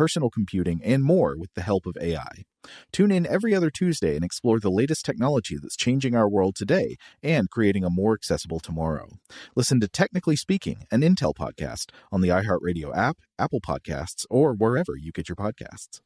[0.00, 2.44] personal computing, and more with the help of AI.
[2.90, 6.96] Tune in every other Tuesday and explore the latest technology that's changing our world today
[7.22, 9.10] and creating a more accessible tomorrow.
[9.54, 14.96] Listen to Technically Speaking, an Intel podcast on the iHeartRadio app, Apple Podcasts, or wherever
[14.96, 16.00] you get your podcasts.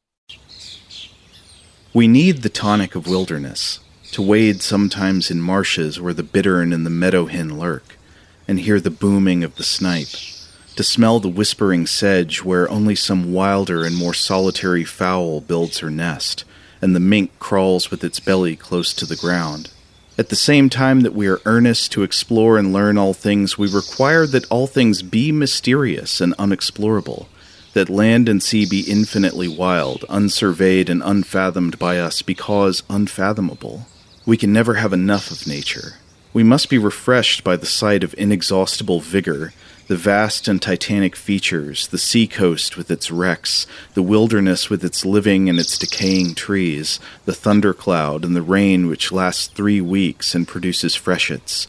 [1.93, 3.79] We need the tonic of wilderness,
[4.11, 7.97] to wade sometimes in marshes where the bittern and the meadow hen lurk,
[8.45, 10.34] and hear the booming of the snipe,
[10.75, 15.89] to smell the whispering sedge where only some wilder and more solitary fowl builds her
[15.89, 16.43] nest,
[16.81, 19.71] and the mink crawls with its belly close to the ground.
[20.17, 23.67] At the same time that we are earnest to explore and learn all things, we
[23.67, 27.27] require that all things be mysterious and unexplorable
[27.75, 33.85] that land and sea be infinitely wild, unsurveyed and unfathomed by us because unfathomable.
[34.25, 35.99] We can never have enough of nature.
[36.33, 39.53] We must be refreshed by the sight of inexhaustible vigor,
[39.87, 45.47] the vast and titanic features, the seacoast with its wrecks, the wilderness with its living
[45.47, 50.95] and its decaying trees, the thundercloud and the rain which lasts three weeks and produces
[50.95, 51.67] freshets.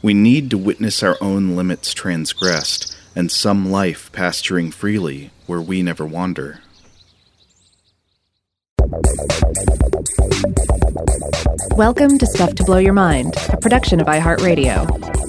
[0.00, 5.82] We need to witness our own limits transgressed, and some life pasturing freely where we
[5.82, 6.60] never wander.
[11.76, 15.21] Welcome to Stuff to Blow Your Mind, a production of iHeartRadio.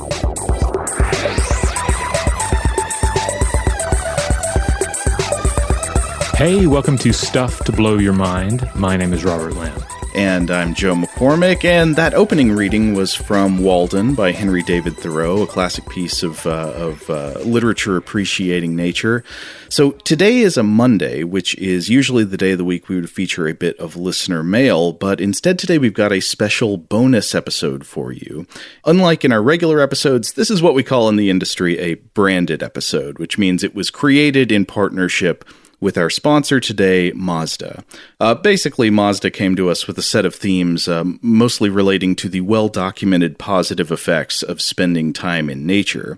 [6.44, 8.69] Hey, welcome to Stuff to Blow Your Mind.
[8.75, 9.81] My name is Robert Lamb.
[10.13, 15.41] And I'm Joe McCormick, and that opening reading was from Walden by Henry David Thoreau,
[15.41, 19.23] a classic piece of, uh, of uh, literature appreciating nature.
[19.69, 23.09] So today is a Monday, which is usually the day of the week we would
[23.09, 27.85] feature a bit of listener mail, but instead today we've got a special bonus episode
[27.85, 28.45] for you.
[28.84, 32.62] Unlike in our regular episodes, this is what we call in the industry a branded
[32.62, 35.45] episode, which means it was created in partnership
[35.83, 37.83] with our sponsor today, Mazda.
[38.19, 42.29] Uh, basically, Mazda came to us with a set of themes, um, mostly relating to
[42.29, 46.17] the well documented positive effects of spending time in nature.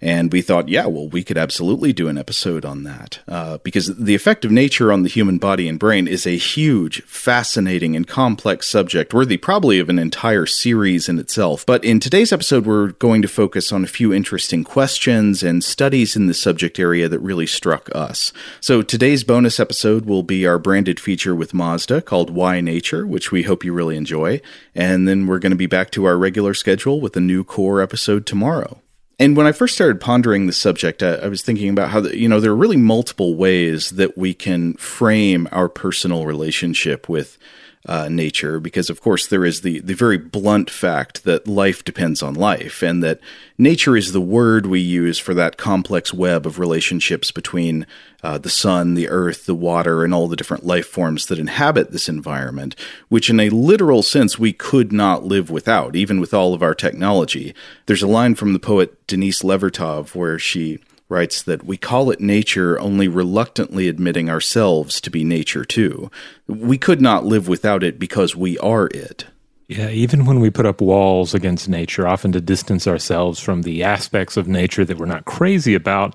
[0.00, 3.96] And we thought, yeah, well, we could absolutely do an episode on that uh, because
[3.96, 8.06] the effect of nature on the human body and brain is a huge, fascinating, and
[8.06, 11.64] complex subject, worthy probably of an entire series in itself.
[11.64, 16.16] But in today's episode, we're going to focus on a few interesting questions and studies
[16.16, 18.32] in the subject area that really struck us.
[18.60, 23.32] So today's bonus episode will be our branded feature with Mazda called Why Nature, which
[23.32, 24.40] we hope you really enjoy.
[24.74, 27.80] And then we're going to be back to our regular schedule with a new core
[27.80, 28.80] episode tomorrow.
[29.18, 32.16] And when I first started pondering the subject, I, I was thinking about how, the,
[32.16, 37.38] you know, there are really multiple ways that we can frame our personal relationship with
[37.86, 42.22] uh, nature, because of course there is the the very blunt fact that life depends
[42.22, 43.20] on life, and that
[43.58, 47.86] nature is the word we use for that complex web of relationships between
[48.22, 51.92] uh, the sun, the earth, the water, and all the different life forms that inhabit
[51.92, 52.74] this environment,
[53.08, 56.74] which in a literal sense we could not live without, even with all of our
[56.74, 57.54] technology.
[57.86, 62.20] There's a line from the poet Denise Levertov where she writes that we call it
[62.20, 66.10] nature only reluctantly admitting ourselves to be nature too.
[66.46, 69.26] We could not live without it because we are it.
[69.68, 73.82] Yeah, even when we put up walls against nature, often to distance ourselves from the
[73.82, 76.14] aspects of nature that we're not crazy about,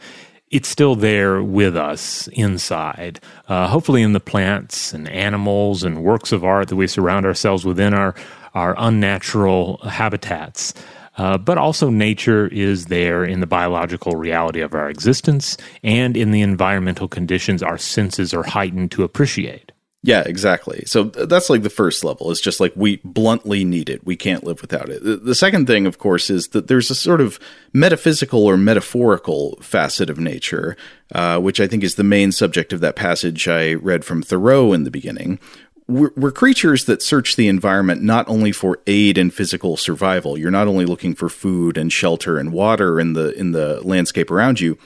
[0.51, 3.19] it's still there with us inside.
[3.49, 7.65] Uh, hopefully, in the plants and animals and works of art that we surround ourselves
[7.65, 8.15] within our,
[8.53, 10.73] our unnatural habitats.
[11.17, 16.31] Uh, but also, nature is there in the biological reality of our existence and in
[16.31, 19.71] the environmental conditions our senses are heightened to appreciate.
[20.03, 20.83] Yeah, exactly.
[20.87, 22.31] So that's like the first level.
[22.31, 24.03] It's just like we bluntly need it.
[24.03, 25.03] We can't live without it.
[25.03, 27.39] The second thing, of course, is that there's a sort of
[27.71, 30.75] metaphysical or metaphorical facet of nature,
[31.13, 34.73] uh, which I think is the main subject of that passage I read from Thoreau
[34.73, 35.39] in the beginning,
[35.91, 40.37] we're, we're, creatures that search the environment not only for aid in physical survival.
[40.37, 44.31] You're not only looking for food and shelter and water in the in the landscape
[44.31, 44.77] around you,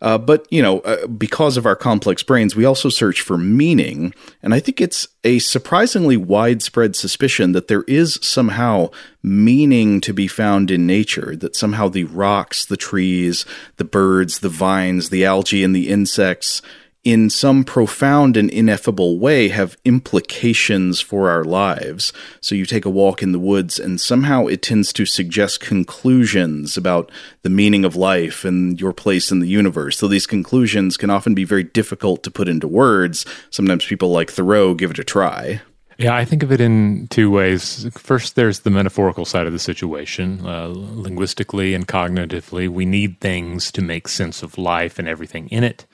[0.00, 4.14] uh, but you know, uh, because of our complex brains, we also search for meaning.
[4.42, 8.90] And I think it's a surprisingly widespread suspicion that there is somehow
[9.22, 11.36] meaning to be found in nature.
[11.36, 13.44] That somehow the rocks, the trees,
[13.76, 16.62] the birds, the vines, the algae, and the insects
[17.04, 22.12] in some profound and ineffable way have implications for our lives.
[22.40, 26.76] So you take a walk in the woods and somehow it tends to suggest conclusions
[26.76, 27.10] about
[27.42, 29.98] the meaning of life and your place in the universe.
[29.98, 33.26] So these conclusions can often be very difficult to put into words.
[33.50, 35.60] Sometimes people like Thoreau give it a try.
[35.98, 37.86] Yeah, I think of it in two ways.
[37.92, 40.44] First, there's the metaphorical side of the situation.
[40.44, 45.64] Uh, linguistically and cognitively, we need things to make sense of life and everything in
[45.64, 45.84] it.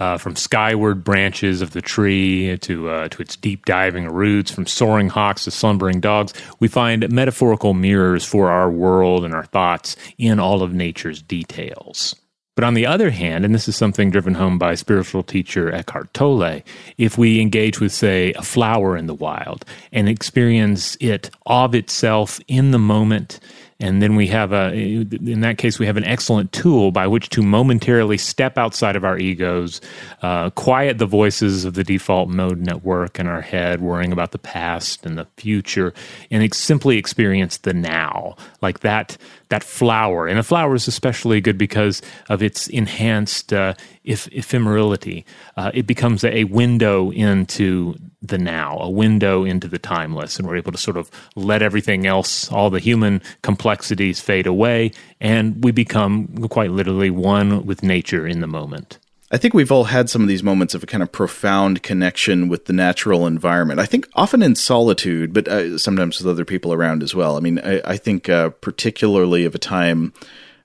[0.00, 4.66] Uh, from skyward branches of the tree to uh, to its deep diving roots, from
[4.66, 9.94] soaring hawks to slumbering dogs, we find metaphorical mirrors for our world and our thoughts
[10.18, 12.16] in all of nature's details.
[12.56, 16.14] But on the other hand, and this is something driven home by spiritual teacher Eckhart
[16.14, 16.62] Tolle,
[16.98, 22.40] if we engage with, say, a flower in the wild and experience it of itself
[22.46, 23.40] in the moment,
[23.80, 27.28] and then we have a, in that case, we have an excellent tool by which
[27.30, 29.80] to momentarily step outside of our egos,
[30.22, 34.38] uh, quiet the voices of the default mode network in our head, worrying about the
[34.38, 35.92] past and the future,
[36.30, 39.16] and ex- simply experience the now, like that
[39.48, 40.26] that flower.
[40.26, 43.74] And the flower is especially good because of its enhanced uh,
[44.06, 45.24] eph- ephemerality.
[45.56, 47.94] Uh, it becomes a window into
[48.26, 52.06] the now, a window into the timeless, and we're able to sort of let everything
[52.06, 58.26] else, all the human complexities fade away, and we become quite literally one with nature
[58.26, 58.98] in the moment.
[59.30, 62.48] I think we've all had some of these moments of a kind of profound connection
[62.48, 63.80] with the natural environment.
[63.80, 67.36] I think often in solitude, but uh, sometimes with other people around as well.
[67.36, 70.12] I mean, I, I think uh, particularly of a time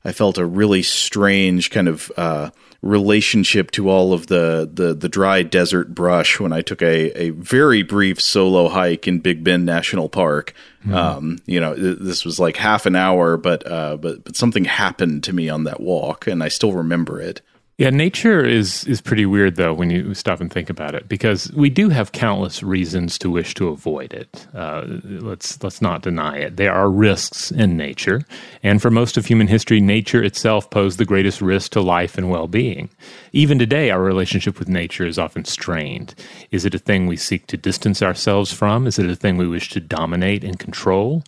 [0.05, 5.09] I felt a really strange kind of uh, relationship to all of the, the, the
[5.09, 9.65] dry desert brush when I took a, a very brief solo hike in Big Bend
[9.65, 10.53] National Park.
[10.81, 10.93] Mm-hmm.
[10.93, 14.63] Um, you know, th- this was like half an hour, but uh, but but something
[14.63, 17.41] happened to me on that walk, and I still remember it.
[17.79, 21.49] Yeah, nature is is pretty weird though when you stop and think about it, because
[21.53, 24.47] we do have countless reasons to wish to avoid it.
[24.53, 26.57] Uh, let's let's not deny it.
[26.57, 28.23] There are risks in nature,
[28.63, 32.29] and for most of human history, nature itself posed the greatest risk to life and
[32.29, 32.89] well being.
[33.31, 36.13] Even today, our relationship with nature is often strained.
[36.51, 38.87] Is it a thing we seek to distance ourselves from?
[38.87, 41.23] Is it a thing we wish to dominate and control?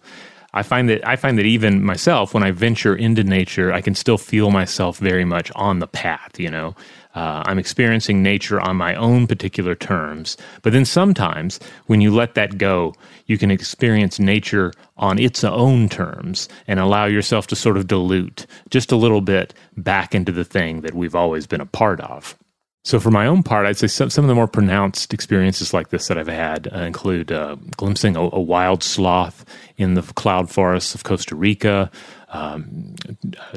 [0.53, 3.95] I find that I find that even myself, when I venture into nature, I can
[3.95, 6.39] still feel myself very much on the path.
[6.39, 6.75] You know,
[7.15, 10.37] uh, I'm experiencing nature on my own particular terms.
[10.61, 12.93] But then sometimes, when you let that go,
[13.27, 18.45] you can experience nature on its own terms and allow yourself to sort of dilute
[18.69, 22.37] just a little bit back into the thing that we've always been a part of.
[22.83, 25.89] So, for my own part, I'd say some, some of the more pronounced experiences like
[25.89, 29.45] this that I've had uh, include uh, glimpsing a, a, wild sloth
[29.81, 31.91] in the cloud forests of Costa Rica,
[32.31, 32.95] um,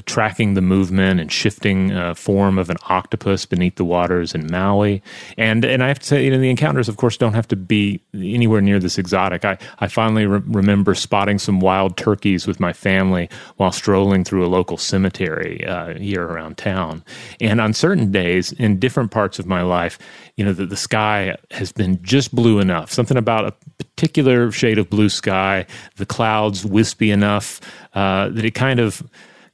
[0.05, 5.03] tracking the movement and shifting uh, form of an octopus beneath the waters in Maui.
[5.39, 7.57] And and I have to say, you know, the encounters, of course, don't have to
[7.57, 9.45] be anywhere near this exotic.
[9.45, 14.45] I, I finally re- remember spotting some wild turkeys with my family while strolling through
[14.45, 17.05] a local cemetery uh, here around town.
[17.41, 19.99] And on certain days, in different parts of my life,
[20.37, 23.53] you know, the, the sky has been just blue enough, something about a
[23.85, 25.67] particular shade of blue sky,
[25.97, 27.61] the clouds wispy enough
[27.95, 29.03] uh, that it kind of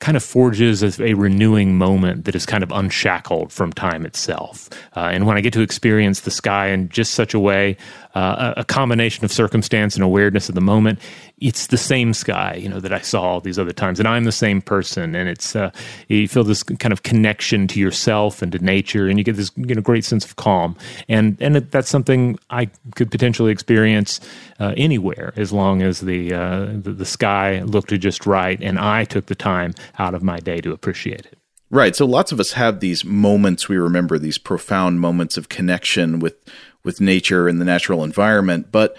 [0.00, 4.71] kind of forges a, a, renewing moment that is kind of unshackled from time itself.
[4.97, 7.76] Uh, and when I get to experience the sky in just such a way,
[8.15, 11.00] uh, a, combination of circumstance and awareness of the moment,
[11.41, 14.25] it's the same sky, you know, that I saw all these other times, and I'm
[14.25, 15.71] the same person, and it's uh,
[16.09, 19.50] you feel this kind of connection to yourself and to nature, and you get this
[19.57, 20.76] you know great sense of calm,
[21.09, 24.21] and and that's something I could potentially experience
[24.59, 29.05] uh, anywhere as long as the, uh, the the sky looked just right, and I
[29.05, 31.38] took the time out of my day to appreciate it.
[31.71, 31.95] Right.
[31.95, 33.69] So lots of us have these moments.
[33.69, 36.35] We remember, these profound moments of connection with
[36.83, 38.97] with nature and the natural environment, but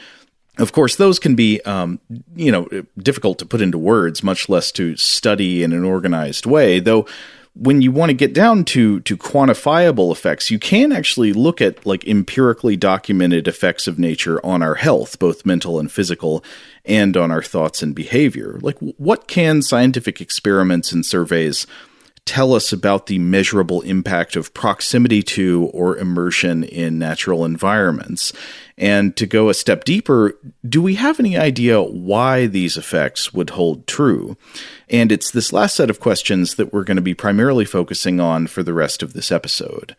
[0.61, 1.99] of course, those can be, um,
[2.35, 6.79] you know, difficult to put into words, much less to study in an organized way.
[6.79, 7.07] Though,
[7.53, 11.85] when you want to get down to to quantifiable effects, you can actually look at
[11.85, 16.43] like empirically documented effects of nature on our health, both mental and physical,
[16.85, 18.57] and on our thoughts and behavior.
[18.61, 21.67] Like, what can scientific experiments and surveys
[22.25, 28.31] tell us about the measurable impact of proximity to or immersion in natural environments?
[28.77, 30.37] And to go a step deeper,
[30.67, 34.37] do we have any idea why these effects would hold true?
[34.89, 38.47] And it's this last set of questions that we're going to be primarily focusing on
[38.47, 39.95] for the rest of this episode.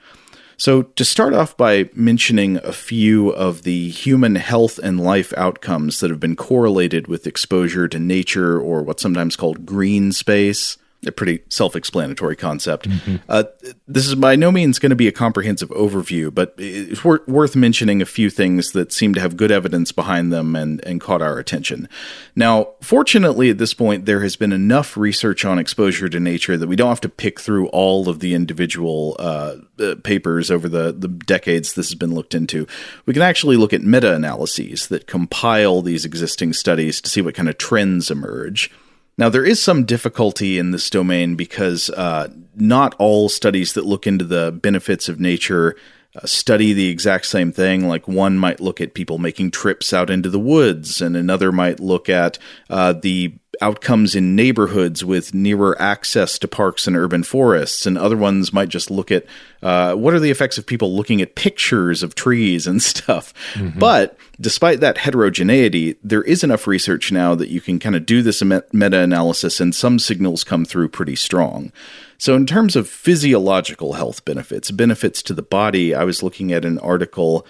[0.57, 5.99] So, to start off by mentioning a few of the human health and life outcomes
[6.01, 10.77] that have been correlated with exposure to nature or what's sometimes called green space.
[11.07, 12.89] A pretty self explanatory concept.
[12.89, 13.17] Mm-hmm.
[13.29, 13.45] Uh,
[13.89, 17.57] this is by no means going to be a comprehensive overview, but it's wor- worth
[17.57, 21.21] mentioning a few things that seem to have good evidence behind them and, and caught
[21.21, 21.89] our attention.
[22.37, 26.69] Now, fortunately, at this point, there has been enough research on exposure to nature that
[26.69, 30.93] we don't have to pick through all of the individual uh, uh, papers over the,
[30.93, 32.67] the decades this has been looked into.
[33.07, 37.35] We can actually look at meta analyses that compile these existing studies to see what
[37.35, 38.71] kind of trends emerge.
[39.19, 44.07] Now, there is some difficulty in this domain because uh, not all studies that look
[44.07, 45.77] into the benefits of nature
[46.15, 47.89] uh, study the exact same thing.
[47.89, 51.81] Like one might look at people making trips out into the woods, and another might
[51.81, 52.39] look at
[52.69, 58.17] uh, the outcomes in neighborhoods with nearer access to parks and urban forests, and other
[58.17, 59.27] ones might just look at
[59.63, 63.35] uh, what are the effects of people looking at pictures of trees and stuff.
[63.55, 63.79] Mm-hmm.
[63.79, 68.23] But despite that heterogeneity, there is enough research now that you can kind of do
[68.23, 71.73] this meta analysis, and some signals come through pretty strong.
[72.19, 76.65] So, in terms of physiological health benefits, benefits to the body, I was looking at
[76.65, 77.47] an article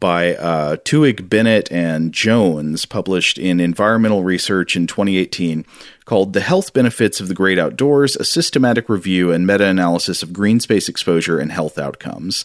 [0.00, 5.64] by uh, Twohig, Bennett, and Jones, published in Environmental Research in 2018,
[6.06, 10.32] called The Health Benefits of the Great Outdoors A Systematic Review and Meta Analysis of
[10.32, 12.44] Green Space Exposure and Health Outcomes.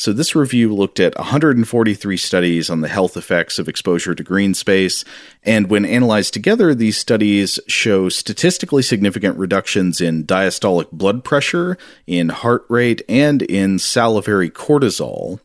[0.00, 4.54] So, this review looked at 143 studies on the health effects of exposure to green
[4.54, 5.04] space.
[5.42, 12.30] And when analyzed together, these studies show statistically significant reductions in diastolic blood pressure, in
[12.30, 15.38] heart rate, and in salivary cortisol.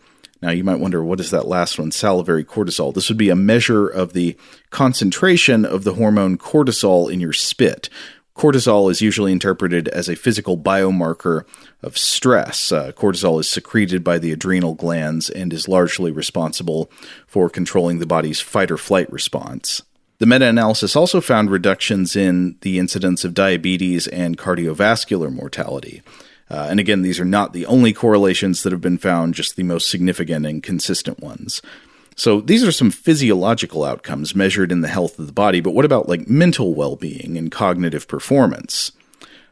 [0.45, 2.93] Now, you might wonder, what is that last one, salivary cortisol?
[2.93, 4.37] This would be a measure of the
[4.69, 7.89] concentration of the hormone cortisol in your spit,
[8.35, 11.45] Cortisol is usually interpreted as a physical biomarker
[11.81, 12.69] of stress.
[12.69, 16.91] Uh, cortisol is secreted by the adrenal glands and is largely responsible
[17.25, 19.83] for controlling the body's fight or flight response.
[20.17, 26.01] The meta analysis also found reductions in the incidence of diabetes and cardiovascular mortality.
[26.49, 29.63] Uh, and again, these are not the only correlations that have been found, just the
[29.63, 31.61] most significant and consistent ones.
[32.15, 35.85] So these are some physiological outcomes measured in the health of the body, but what
[35.85, 38.91] about like mental well being and cognitive performance?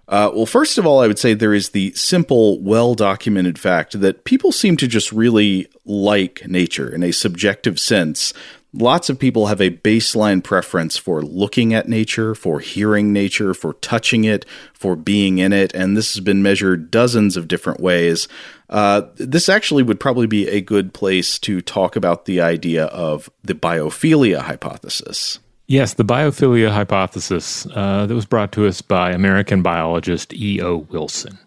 [0.07, 4.00] Uh, well, first of all, I would say there is the simple, well documented fact
[4.00, 8.33] that people seem to just really like nature in a subjective sense
[8.74, 13.74] lots of people have a baseline preference for looking at nature, for hearing nature, for
[13.75, 18.27] touching it, for being in it, and this has been measured dozens of different ways.
[18.70, 23.30] Uh, this actually would probably be a good place to talk about the idea of
[23.44, 25.39] the biophilia hypothesis.
[25.68, 30.88] Yes, the biophilia hypothesis uh, that was brought to us by American biologist E.O.
[30.89, 31.39] Wilson.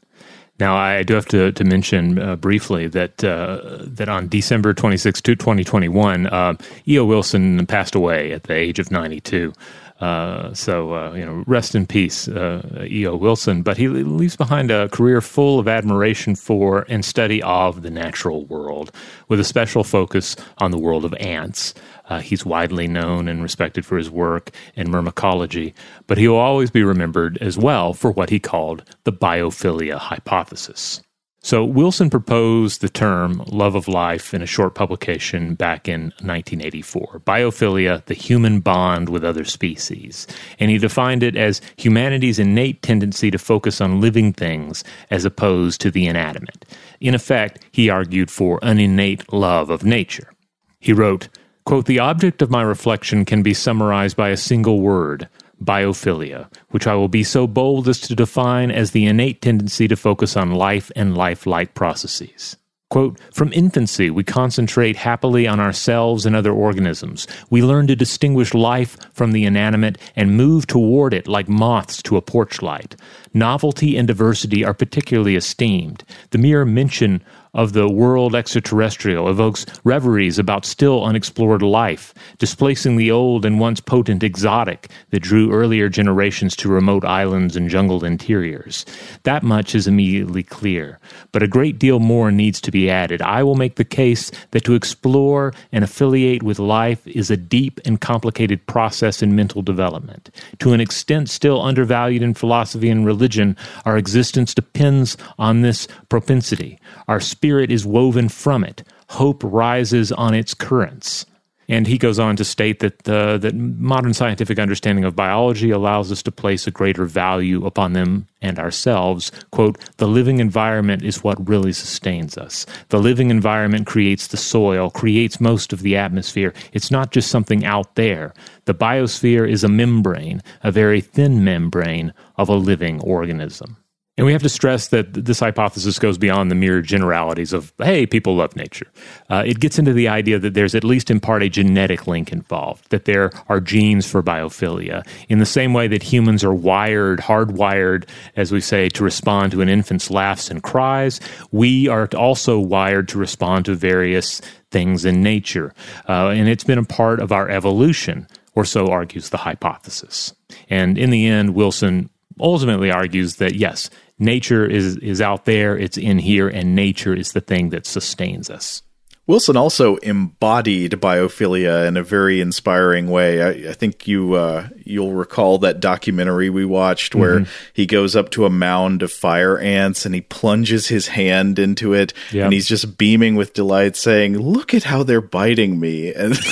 [0.59, 5.21] Now, I do have to, to mention uh, briefly that uh, that on December 26,
[5.21, 6.55] 2021, uh,
[6.89, 7.05] E.O.
[7.05, 9.53] Wilson passed away at the age of 92.
[10.01, 13.17] Uh, so, uh, you know, rest in peace, uh, E.O.
[13.17, 13.63] Wilson.
[13.63, 18.45] But he leaves behind a career full of admiration for and study of the natural
[18.45, 18.93] world,
[19.29, 21.73] with a special focus on the world of ants.
[22.09, 25.75] Uh, he's widely known and respected for his work in myrmecology,
[26.07, 31.01] but he will always be remembered as well for what he called the biophilia hypothesis.
[31.47, 37.23] So, Wilson proposed the term love of life in a short publication back in 1984
[37.25, 40.27] Biophilia, the human bond with other species.
[40.59, 44.83] And he defined it as humanity's innate tendency to focus on living things
[45.13, 46.65] as opposed to the inanimate.
[47.01, 50.33] In effect, he argued for an innate love of nature.
[50.81, 51.29] He wrote,
[51.67, 55.29] quote, The object of my reflection can be summarized by a single word
[55.63, 59.97] biophilia, which I will be so bold as to define as the innate tendency to
[59.97, 62.57] focus on life and life-like processes.
[62.89, 67.27] Quote, From infancy, we concentrate happily on ourselves and other organisms.
[67.51, 72.17] We learn to distinguish life from the inanimate and move toward it like moths to
[72.17, 72.95] a porch light.
[73.35, 76.05] Novelty and diversity are particularly esteemed.
[76.31, 77.25] The mere mention
[77.57, 83.81] of the world extraterrestrial evokes reveries about still unexplored life, displacing the old and once
[83.81, 88.85] potent exotic that drew earlier generations to remote islands and jungled interiors.
[89.23, 91.01] That much is immediately clear,
[91.33, 93.23] but a great deal more needs to be added.
[93.23, 97.81] I will make the case that to explore and affiliate with life is a deep
[97.87, 100.31] and complicated process in mental development.
[100.59, 106.79] To an extent still undervalued in philosophy and religion, our existence depends on this propensity.
[107.09, 108.83] Our spirit is woven from it.
[109.09, 111.27] Hope rises on its currents.
[111.69, 116.13] And he goes on to state that uh, that modern scientific understanding of biology allows
[116.13, 119.33] us to place a greater value upon them and ourselves.
[119.51, 122.67] Quote, the living environment is what really sustains us.
[122.91, 126.55] The living environment creates the soil, creates most of the atmosphere.
[126.73, 128.33] It's not just something out there.
[128.67, 133.77] The biosphere is a membrane, a very thin membrane of a living organism.
[134.17, 138.07] And we have to stress that this hypothesis goes beyond the mere generalities of, hey,
[138.07, 138.87] people love nature.
[139.29, 142.33] Uh, it gets into the idea that there's at least in part a genetic link
[142.33, 145.07] involved, that there are genes for biophilia.
[145.29, 149.61] In the same way that humans are wired, hardwired, as we say, to respond to
[149.61, 151.21] an infant's laughs and cries,
[151.53, 155.75] we are also wired to respond to various things in nature.
[156.09, 160.33] Uh, and it's been a part of our evolution, or so argues the hypothesis.
[160.71, 162.09] And in the end, Wilson
[162.41, 167.33] ultimately argues that yes, nature is is out there, it's in here, and nature is
[167.33, 168.83] the thing that sustains us.
[169.29, 173.43] Wilson also embodied biophilia in a very inspiring way.
[173.43, 177.51] I, I think you uh, you'll recall that documentary we watched where mm-hmm.
[177.73, 181.93] he goes up to a mound of fire ants and he plunges his hand into
[181.93, 182.45] it, yep.
[182.45, 186.39] and he's just beaming with delight, saying, "Look at how they're biting me!" And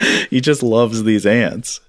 [0.30, 1.80] he just loves these ants.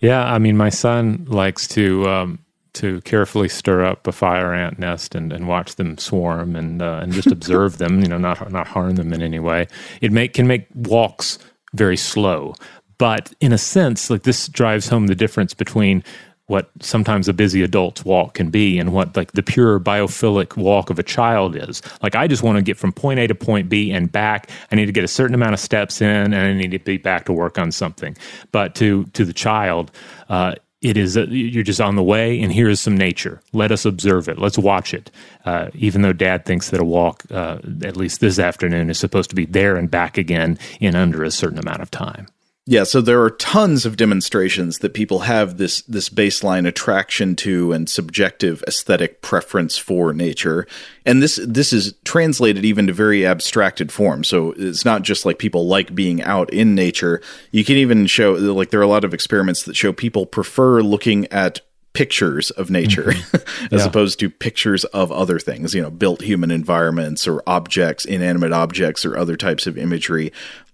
[0.00, 2.43] Yeah, I mean, my son likes to um,
[2.74, 7.00] to carefully stir up a fire ant nest and, and watch them swarm and uh,
[7.02, 8.02] and just observe them.
[8.02, 9.66] You know, not not harm them in any way.
[10.00, 11.38] It make can make walks
[11.72, 12.54] very slow,
[12.98, 16.04] but in a sense, like this drives home the difference between
[16.46, 20.90] what sometimes a busy adult's walk can be and what like the pure biophilic walk
[20.90, 21.80] of a child is.
[22.02, 24.50] Like I just want to get from point A to point B and back.
[24.70, 26.98] I need to get a certain amount of steps in and I need to be
[26.98, 28.16] back to work on something.
[28.52, 29.90] But to to the child,
[30.28, 33.40] uh, it is a, you're just on the way and here is some nature.
[33.52, 34.38] Let us observe it.
[34.38, 35.10] Let's watch it.
[35.46, 39.30] Uh, even though dad thinks that a walk uh, at least this afternoon is supposed
[39.30, 42.26] to be there and back again in under a certain amount of time
[42.66, 47.72] yeah, so there are tons of demonstrations that people have this this baseline attraction to
[47.72, 50.66] and subjective aesthetic preference for nature.
[51.04, 54.24] And this this is translated even to very abstracted form.
[54.24, 57.20] So it's not just like people like being out in nature.
[57.50, 60.80] You can even show like there are a lot of experiments that show people prefer
[60.80, 61.60] looking at
[61.94, 63.64] pictures of nature mm-hmm.
[63.74, 63.86] as yeah.
[63.86, 69.06] opposed to pictures of other things, you know, built human environments or objects, inanimate objects
[69.06, 70.32] or other types of imagery.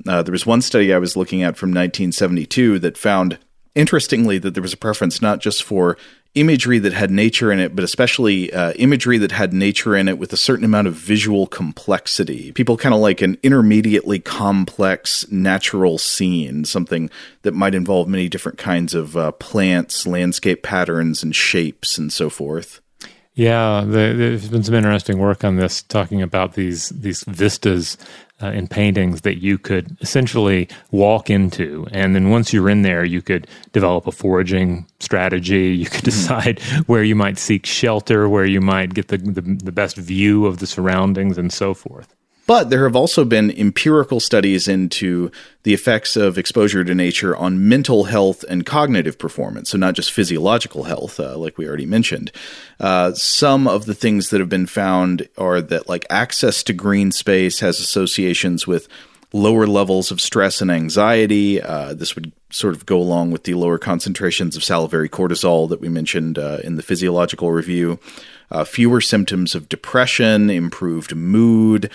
[0.09, 3.39] Uh, there was one study I was looking at from 1972 that found
[3.75, 5.97] interestingly that there was a preference not just for
[6.35, 10.19] imagery that had nature in it, but especially uh, imagery that had nature in it
[10.19, 12.53] with a certain amount of visual complexity.
[12.53, 17.11] People kind of like an intermediately complex natural scene, something
[17.43, 22.31] that might involve many different kinds of uh, plants, landscape patterns, and shapes, and so
[22.31, 22.81] forth.
[23.35, 27.97] Yeah, there's been some interesting work on this, talking about these these vistas
[28.43, 33.05] uh, in paintings that you could essentially walk into, and then once you're in there,
[33.05, 35.75] you could develop a foraging strategy.
[35.75, 36.11] You could hmm.
[36.11, 40.47] decide where you might seek shelter, where you might get the, the, the best view
[40.47, 42.15] of the surroundings, and so forth.
[42.47, 45.31] But there have also been empirical studies into
[45.63, 49.71] the effects of exposure to nature on mental health and cognitive performance.
[49.71, 52.33] So, not just physiological health, uh, like we already mentioned.
[52.81, 57.13] Uh, some of the things that have been found are that, like, access to green
[57.13, 58.89] space has associations with
[59.33, 61.63] lower levels of stress and anxiety.
[61.63, 65.81] Uh, this would sort of go along with the lower concentrations of salivary cortisol that
[65.81, 67.99] we mentioned uh, in the physiological review.
[68.51, 71.91] Uh, fewer symptoms of depression, improved mood.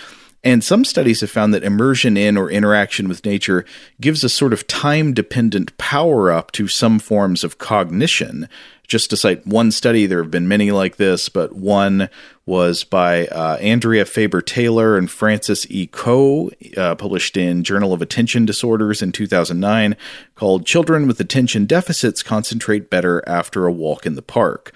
[0.46, 3.64] And some studies have found that immersion in or interaction with nature
[4.00, 8.48] gives a sort of time dependent power up to some forms of cognition.
[8.86, 12.08] Just to cite one study, there have been many like this, but one
[12.46, 15.88] was by uh, Andrea Faber Taylor and Francis E.
[15.88, 19.96] Coe, uh, published in Journal of Attention Disorders in 2009,
[20.36, 24.72] called Children with Attention Deficits Concentrate Better After a Walk in the Park.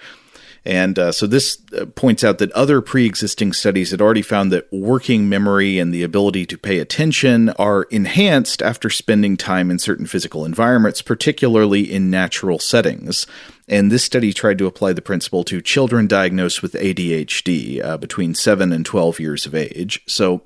[0.63, 4.51] And uh, so this uh, points out that other pre existing studies had already found
[4.51, 9.79] that working memory and the ability to pay attention are enhanced after spending time in
[9.79, 13.25] certain physical environments, particularly in natural settings.
[13.67, 18.35] And this study tried to apply the principle to children diagnosed with ADHD uh, between
[18.35, 20.03] 7 and 12 years of age.
[20.07, 20.43] So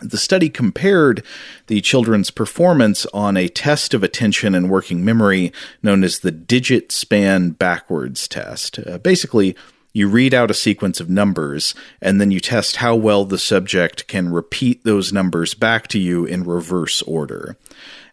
[0.00, 1.22] the study compared
[1.68, 6.92] the children's performance on a test of attention and working memory known as the digit
[6.92, 8.78] span backwards test.
[8.86, 9.56] Uh, basically,
[9.96, 14.06] you read out a sequence of numbers and then you test how well the subject
[14.06, 17.56] can repeat those numbers back to you in reverse order.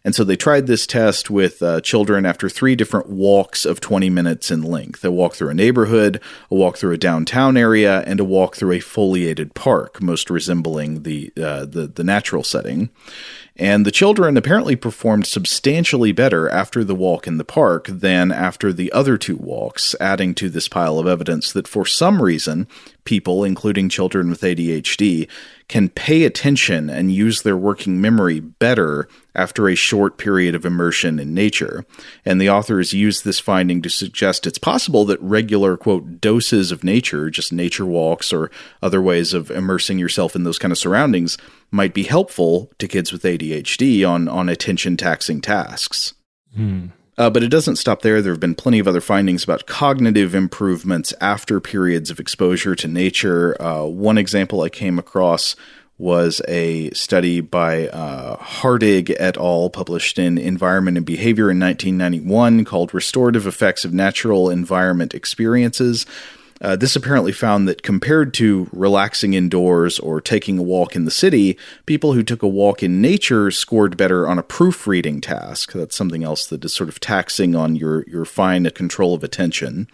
[0.04, 4.10] And so they tried this test with uh, children after three different walks of 20
[4.10, 8.20] minutes in length a walk through a neighborhood, a walk through a downtown area, and
[8.20, 12.90] a walk through a foliated park, most resembling the, uh, the, the natural setting.
[13.56, 18.72] And the children apparently performed substantially better after the walk in the park than after
[18.72, 22.66] the other two walks, adding to this pile of evidence that for some reason,
[23.04, 25.28] people, including children with ADHD,
[25.68, 31.18] can pay attention and use their working memory better after a short period of immersion
[31.18, 31.84] in nature.
[32.24, 36.84] And the authors use this finding to suggest it's possible that regular, quote, doses of
[36.84, 38.50] nature, just nature walks or
[38.82, 41.38] other ways of immersing yourself in those kind of surroundings,
[41.70, 46.14] might be helpful to kids with ADHD on, on attention taxing tasks.
[46.54, 46.88] Hmm.
[47.16, 48.20] Uh, but it doesn't stop there.
[48.20, 52.88] There have been plenty of other findings about cognitive improvements after periods of exposure to
[52.88, 53.60] nature.
[53.62, 55.54] Uh, one example I came across
[55.96, 62.64] was a study by uh, Hartig et al., published in Environment and Behavior in 1991,
[62.64, 66.04] called Restorative Effects of Natural Environment Experiences.
[66.60, 71.10] Uh, this apparently found that compared to relaxing indoors or taking a walk in the
[71.10, 75.72] city, people who took a walk in nature scored better on a proofreading task.
[75.72, 79.88] That's something else that is sort of taxing on your, your fine control of attention.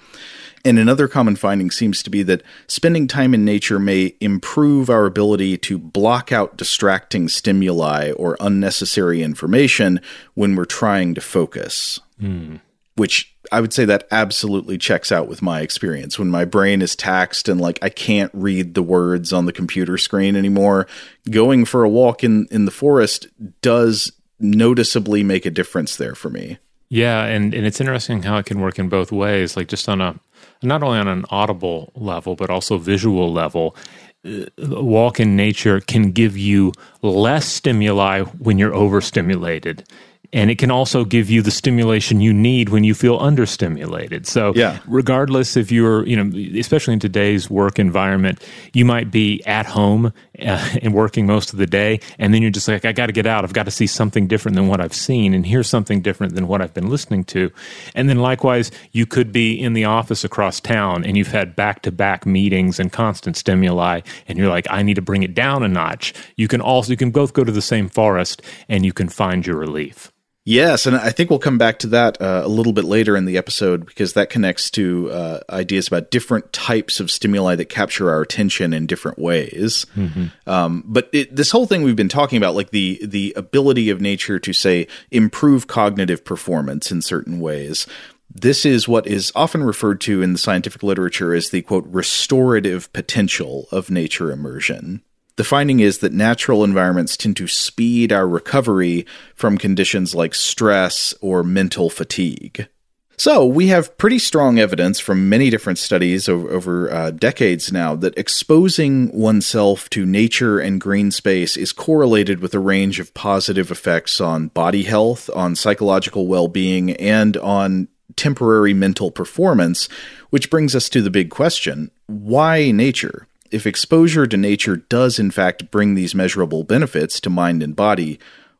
[0.64, 5.07] And another common finding seems to be that spending time in nature may improve our
[5.07, 10.01] ability to block out distracting stimuli or unnecessary information
[10.35, 11.99] when we're trying to focus.
[12.20, 12.61] Mm.
[12.96, 16.18] Which I would say that absolutely checks out with my experience.
[16.18, 19.96] When my brain is taxed and like I can't read the words on the computer
[19.96, 20.87] screen anymore,
[21.31, 23.26] going for a walk in, in the forest
[23.62, 26.59] does noticeably make a difference there for me.
[26.88, 30.00] Yeah, and, and it's interesting how it can work in both ways, like just on
[30.00, 30.18] a
[30.62, 33.76] not only on an audible level, but also visual level.
[34.24, 36.72] Uh, walk in nature can give you
[37.03, 39.85] less stimuli when you're overstimulated
[40.33, 44.27] and it can also give you the stimulation you need when you feel understimulated.
[44.27, 44.79] So, yeah.
[44.87, 50.12] regardless if you're, you know, especially in today's work environment, you might be at home
[50.40, 53.12] uh, and working most of the day, and then you're just like, I got to
[53.12, 53.43] get out.
[53.43, 56.47] I've got to see something different than what I've seen, and hear something different than
[56.47, 57.51] what I've been listening to.
[57.95, 61.83] And then, likewise, you could be in the office across town, and you've had back
[61.83, 65.64] to back meetings and constant stimuli, and you're like, I need to bring it down
[65.64, 66.14] a notch.
[66.37, 69.45] You can also, you can both go to the same forest, and you can find
[69.45, 70.12] your relief.
[70.44, 73.26] Yes, and I think we'll come back to that uh, a little bit later in
[73.26, 78.11] the episode because that connects to uh, ideas about different types of stimuli that capture
[78.11, 79.85] our attention in different ways.
[79.94, 80.26] Mm-hmm.
[80.48, 84.00] Um, but it, this whole thing we've been talking about, like the the ability of
[84.00, 87.87] nature to say improve cognitive performance in certain ways.
[88.33, 92.90] This is what is often referred to in the scientific literature as the quote restorative
[92.94, 95.03] potential of nature immersion.
[95.37, 101.14] The finding is that natural environments tend to speed our recovery from conditions like stress
[101.21, 102.69] or mental fatigue.
[103.16, 107.95] So, we have pretty strong evidence from many different studies over, over uh, decades now
[107.97, 113.71] that exposing oneself to nature and green space is correlated with a range of positive
[113.71, 119.87] effects on body health, on psychological well being, and on temporary mental performance,
[120.31, 123.27] which brings us to the big question why nature?
[123.50, 128.18] If exposure to nature does in fact bring these measurable benefits to mind and body,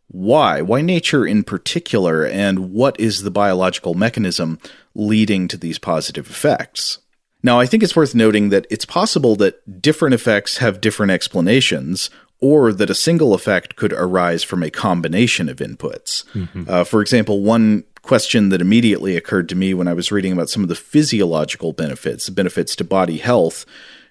[0.09, 0.61] why?
[0.61, 4.59] Why nature in particular, and what is the biological mechanism
[4.95, 6.99] leading to these positive effects?
[7.43, 12.11] Now, I think it's worth noting that it's possible that different effects have different explanations,
[12.41, 16.25] or that a single effect could arise from a combination of inputs.
[16.33, 16.65] Mm-hmm.
[16.67, 20.49] Uh, for example, one question that immediately occurred to me when I was reading about
[20.49, 23.65] some of the physiological benefits, the benefits to body health,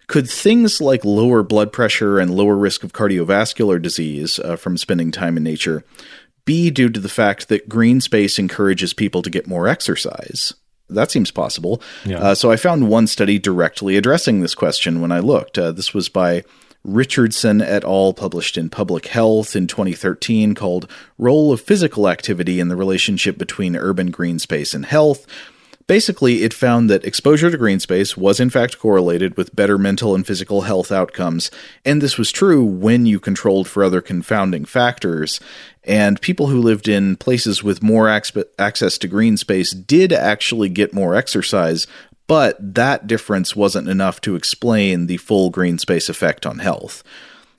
[0.10, 5.12] could things like lower blood pressure and lower risk of cardiovascular disease uh, from spending
[5.12, 5.86] time in nature
[6.46, 10.52] be due to the fact that green space encourages people to get more exercise?
[10.90, 11.80] That seems possible.
[12.06, 12.18] Yeah.
[12.18, 15.60] Uh, so I found one study directly addressing this question when I looked.
[15.60, 16.44] Uh, this was by
[16.84, 22.68] Richardson et al., published in Public Health in 2013, called Role of Physical Activity in
[22.68, 25.28] the Relationship Between Urban Green Space and Health.
[25.90, 30.14] Basically, it found that exposure to green space was in fact correlated with better mental
[30.14, 31.50] and physical health outcomes,
[31.84, 35.40] and this was true when you controlled for other confounding factors.
[35.84, 40.94] And people who lived in places with more access to green space did actually get
[40.94, 41.88] more exercise,
[42.28, 47.02] but that difference wasn't enough to explain the full green space effect on health.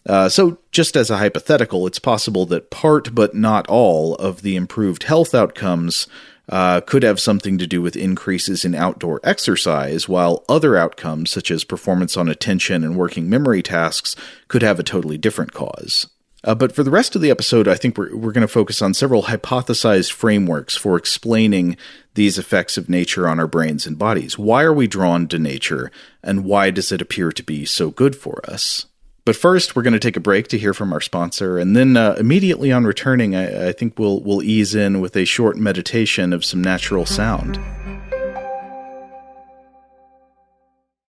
[0.06, 4.54] Uh, so, just as a hypothetical, it's possible that part, but not all, of the
[4.54, 6.06] improved health outcomes
[6.50, 11.50] uh, could have something to do with increases in outdoor exercise, while other outcomes, such
[11.50, 14.16] as performance on attention and working memory tasks,
[14.48, 16.08] could have a totally different cause.
[16.42, 18.80] Uh, but for the rest of the episode, I think we're, we're going to focus
[18.82, 21.76] on several hypothesized frameworks for explaining
[22.14, 24.38] these effects of nature on our brains and bodies.
[24.38, 28.16] Why are we drawn to nature, and why does it appear to be so good
[28.16, 28.86] for us?
[29.30, 31.96] But first, we're going to take a break to hear from our sponsor, and then
[31.96, 36.32] uh, immediately on returning, I, I think we'll we'll ease in with a short meditation
[36.32, 37.54] of some natural sound.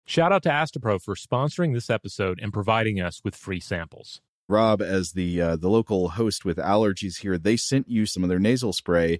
[0.06, 4.20] Shout out to Astepro for sponsoring this episode and providing us with free samples.
[4.50, 8.30] Rob, as the uh, the local host with allergies here, they sent you some of
[8.30, 9.20] their nasal spray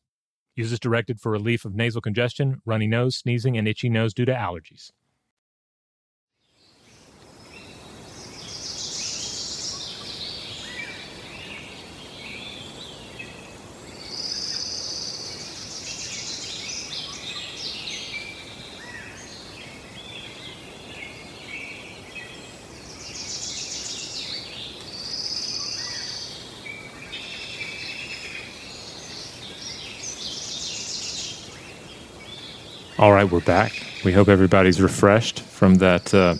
[0.55, 4.33] Use directed for relief of nasal congestion, runny nose, sneezing, and itchy nose due to
[4.33, 4.91] allergies.
[33.01, 33.81] All right, we're back.
[34.05, 36.35] We hope everybody's refreshed from that uh,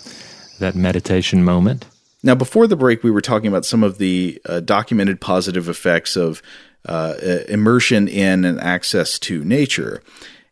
[0.60, 1.88] that meditation moment.
[2.21, 6.15] Now, before the break, we were talking about some of the uh, documented positive effects
[6.15, 6.43] of
[6.86, 7.15] uh,
[7.50, 10.04] immersion in and access to nature.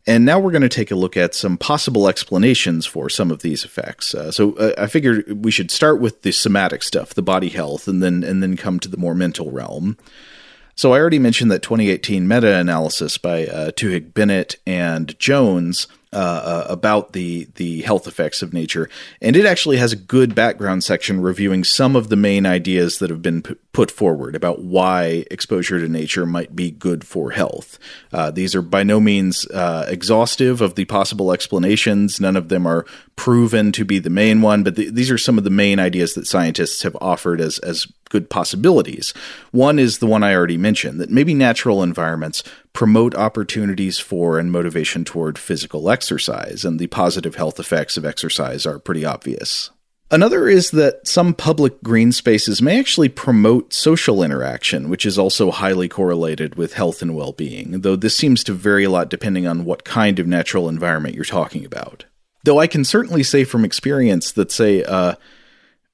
[0.08, 3.44] And now we're going to take a look at some possible explanations for some of
[3.44, 4.16] these effects.
[4.16, 7.88] Uh, so uh, I figured we should start with the somatic stuff, the body health,
[7.88, 9.96] and then and then come to the more mental realm.
[10.74, 16.66] So I already mentioned that 2018 meta-analysis by uh, Twohig Bennett and Jones uh, uh,
[16.70, 18.90] about the the health effects of nature,
[19.22, 23.12] and it actually has a good background section reviewing some of the main ideas that
[23.12, 27.78] have been p- put forward about why exposure to nature might be good for health.
[28.12, 32.20] Uh, these are by no means uh, exhaustive of the possible explanations.
[32.20, 35.38] None of them are proven to be the main one, but th- these are some
[35.38, 39.14] of the main ideas that scientists have offered as as good possibilities.
[39.52, 42.44] One is the one I already mentioned that maybe natural environments
[42.74, 48.66] promote opportunities for and motivation toward physical exercise, and the positive health effects of exercise
[48.66, 49.70] are pretty obvious.
[50.12, 55.52] Another is that some public green spaces may actually promote social interaction, which is also
[55.52, 59.46] highly correlated with health and well being, though this seems to vary a lot depending
[59.46, 62.06] on what kind of natural environment you're talking about.
[62.44, 65.14] Though I can certainly say from experience that, say, uh,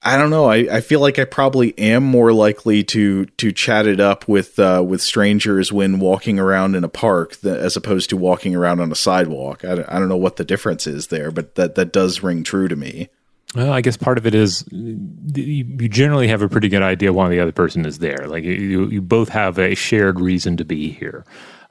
[0.06, 0.46] I don't know.
[0.46, 4.60] I, I feel like I probably am more likely to to chat it up with
[4.60, 8.92] uh, with strangers when walking around in a park as opposed to walking around on
[8.92, 9.66] a sidewalk.
[9.66, 12.68] I, I don't know what the difference is there, but that that does ring true
[12.68, 13.10] to me.
[13.56, 17.30] Well, I guess part of it is you generally have a pretty good idea why
[17.30, 18.28] the other person is there.
[18.28, 21.26] Like you, you both have a shared reason to be here.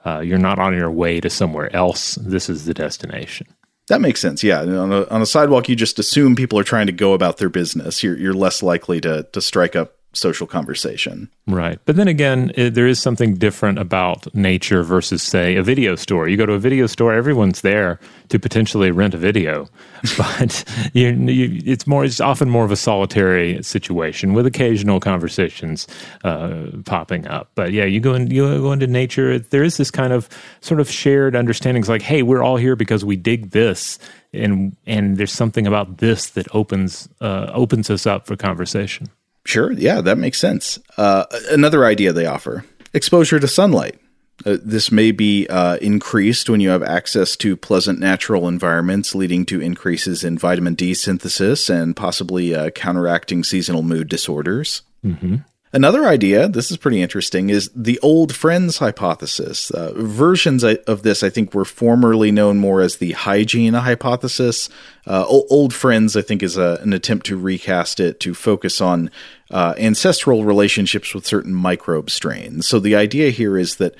[0.04, 2.16] Uh, you're not on your way to somewhere else.
[2.16, 3.46] This is the destination.
[3.88, 4.42] That makes sense.
[4.42, 7.36] Yeah, on a, on a sidewalk, you just assume people are trying to go about
[7.36, 8.02] their business.
[8.02, 11.29] You're you're less likely to to strike up social conversation.
[11.46, 11.79] Right.
[11.85, 16.29] But then again, it, there is something different about nature versus, say, a video store.
[16.29, 19.68] You go to a video store, everyone's there to potentially rent a video,
[20.16, 22.05] but you, you, it's more.
[22.05, 25.87] It's often more of a solitary situation with occasional conversations
[26.24, 27.50] uh, popping up.
[27.55, 29.38] But yeah, you go in, you go into nature.
[29.38, 30.29] There is this kind of
[30.61, 33.98] sort of shared understandings, like, hey, we're all here because we dig this,
[34.33, 39.09] and and there's something about this that opens uh, opens us up for conversation.
[39.44, 39.72] Sure.
[39.72, 40.78] Yeah, that makes sense.
[40.96, 43.98] Uh, another idea they offer exposure to sunlight.
[44.44, 49.46] Uh, this may be uh, increased when you have access to pleasant natural environments, leading
[49.46, 54.83] to increases in vitamin D synthesis and possibly uh, counteracting seasonal mood disorders.
[55.04, 55.37] Mm-hmm.
[55.74, 59.72] Another idea, this is pretty interesting, is the old friends hypothesis.
[59.72, 64.68] Uh, versions of this, I think, were formerly known more as the hygiene hypothesis.
[65.04, 69.10] Uh, old friends, I think, is a, an attempt to recast it to focus on
[69.50, 72.68] uh, ancestral relationships with certain microbe strains.
[72.68, 73.96] So the idea here is that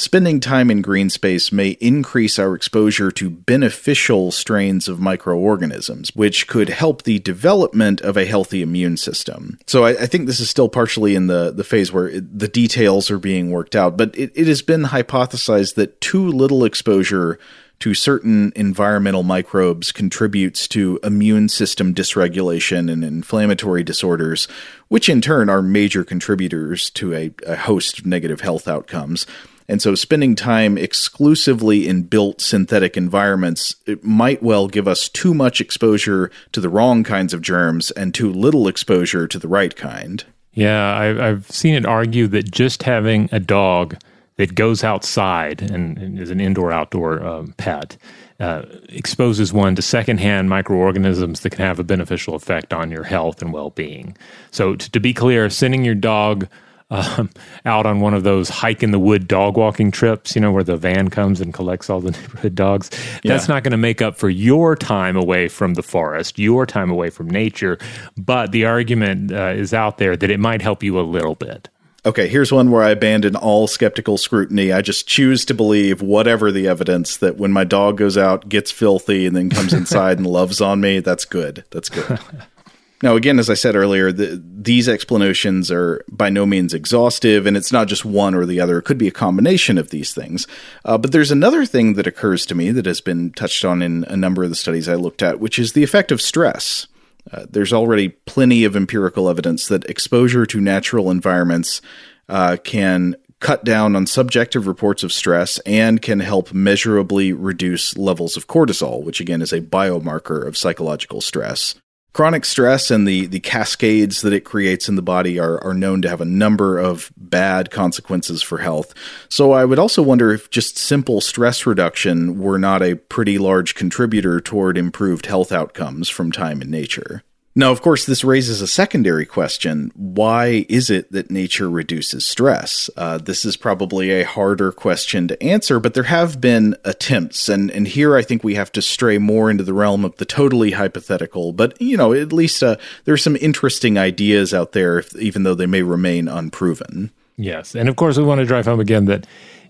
[0.00, 6.46] Spending time in green space may increase our exposure to beneficial strains of microorganisms, which
[6.46, 9.58] could help the development of a healthy immune system.
[9.66, 12.46] So I, I think this is still partially in the, the phase where it, the
[12.46, 17.36] details are being worked out, but it, it has been hypothesized that too little exposure
[17.80, 24.46] to certain environmental microbes contributes to immune system dysregulation and inflammatory disorders,
[24.86, 29.26] which in turn are major contributors to a, a host of negative health outcomes.
[29.68, 35.34] And so spending time exclusively in built synthetic environments it might well give us too
[35.34, 39.76] much exposure to the wrong kinds of germs and too little exposure to the right
[39.76, 40.24] kind.
[40.54, 43.96] Yeah, I've, I've seen it argued that just having a dog
[44.36, 47.96] that goes outside and, is an indoor outdoor um, pet
[48.40, 53.42] uh, exposes one to secondhand microorganisms that can have a beneficial effect on your health
[53.42, 54.16] and well being.
[54.52, 56.48] So, to be clear, sending your dog
[56.90, 57.30] um,
[57.64, 60.64] out on one of those hike in the wood dog walking trips, you know, where
[60.64, 62.90] the van comes and collects all the neighborhood dogs.
[63.22, 63.32] Yeah.
[63.32, 66.90] That's not going to make up for your time away from the forest, your time
[66.90, 67.78] away from nature.
[68.16, 71.68] But the argument uh, is out there that it might help you a little bit.
[72.06, 74.72] Okay, here's one where I abandon all skeptical scrutiny.
[74.72, 78.70] I just choose to believe whatever the evidence that when my dog goes out, gets
[78.70, 81.64] filthy, and then comes inside and loves on me, that's good.
[81.70, 82.18] That's good.
[83.00, 87.56] Now, again, as I said earlier, the, these explanations are by no means exhaustive, and
[87.56, 88.78] it's not just one or the other.
[88.78, 90.48] It could be a combination of these things.
[90.84, 94.04] Uh, but there's another thing that occurs to me that has been touched on in
[94.04, 96.88] a number of the studies I looked at, which is the effect of stress.
[97.32, 101.80] Uh, there's already plenty of empirical evidence that exposure to natural environments
[102.28, 108.36] uh, can cut down on subjective reports of stress and can help measurably reduce levels
[108.36, 111.76] of cortisol, which again is a biomarker of psychological stress.
[112.18, 116.02] Chronic stress and the, the cascades that it creates in the body are, are known
[116.02, 118.92] to have a number of bad consequences for health.
[119.28, 123.76] So I would also wonder if just simple stress reduction were not a pretty large
[123.76, 127.22] contributor toward improved health outcomes from time in nature.
[127.54, 129.90] Now, of course, this raises a secondary question.
[129.96, 132.88] Why is it that nature reduces stress?
[132.96, 137.48] Uh, this is probably a harder question to answer, but there have been attempts.
[137.48, 140.24] And, and here I think we have to stray more into the realm of the
[140.24, 141.52] totally hypothetical.
[141.52, 145.56] But, you know, at least uh, there's some interesting ideas out there, if, even though
[145.56, 147.10] they may remain unproven.
[147.36, 147.74] Yes.
[147.74, 149.26] And of course, we want to drive home again that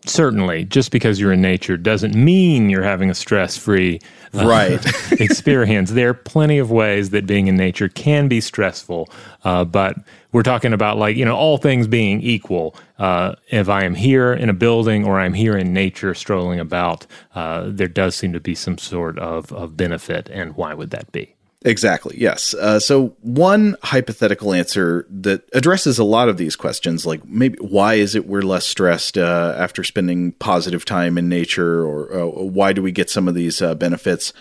[0.08, 4.00] certainly just because you're in nature doesn't mean you're having a stress-free
[4.34, 5.12] uh, right.
[5.20, 5.90] experience.
[5.90, 9.08] There are plenty of ways that being in nature can be stressful
[9.44, 9.96] uh, but
[10.32, 14.32] we're talking about like you know all things being equal uh, if i am here
[14.32, 18.40] in a building or i'm here in nature strolling about uh, there does seem to
[18.40, 22.54] be some sort of, of benefit and why would that be Exactly, yes.
[22.54, 27.94] Uh, so, one hypothetical answer that addresses a lot of these questions, like maybe why
[27.94, 32.72] is it we're less stressed uh, after spending positive time in nature, or uh, why
[32.72, 34.32] do we get some of these uh, benefits?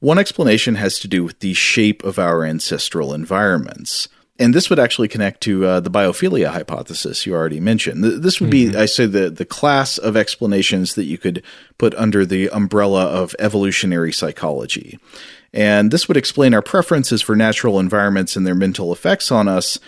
[0.00, 4.08] One explanation has to do with the shape of our ancestral environments.
[4.42, 8.02] And this would actually connect to uh, the biophilia hypothesis you already mentioned.
[8.02, 8.76] This would be, mm-hmm.
[8.76, 11.44] I say, the, the class of explanations that you could
[11.78, 14.98] put under the umbrella of evolutionary psychology.
[15.52, 19.78] And this would explain our preferences for natural environments and their mental effects on us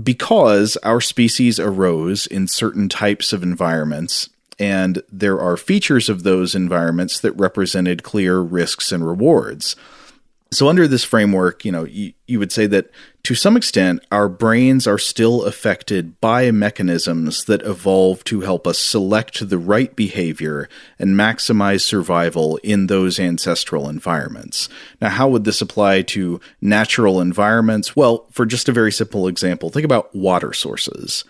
[0.00, 6.54] because our species arose in certain types of environments, and there are features of those
[6.54, 9.76] environments that represented clear risks and rewards.
[10.52, 12.90] So, under this framework, you know, you, you would say that
[13.22, 18.78] to some extent, our brains are still affected by mechanisms that evolve to help us
[18.78, 24.68] select the right behavior and maximize survival in those ancestral environments.
[25.00, 27.96] Now, how would this apply to natural environments?
[27.96, 31.24] Well, for just a very simple example, think about water sources.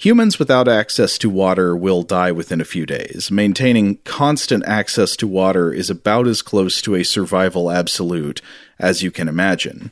[0.00, 3.32] Humans without access to water will die within a few days.
[3.32, 8.40] Maintaining constant access to water is about as close to a survival absolute
[8.78, 9.90] as you can imagine.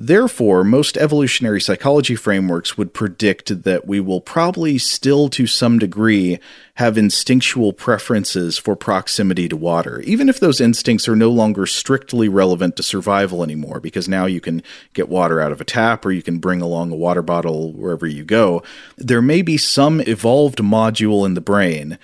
[0.00, 6.38] Therefore, most evolutionary psychology frameworks would predict that we will probably still, to some degree,
[6.74, 12.28] have instinctual preferences for proximity to water, even if those instincts are no longer strictly
[12.28, 16.12] relevant to survival anymore, because now you can get water out of a tap or
[16.12, 18.62] you can bring along a water bottle wherever you go.
[18.98, 21.98] There may be some evolved module in the brain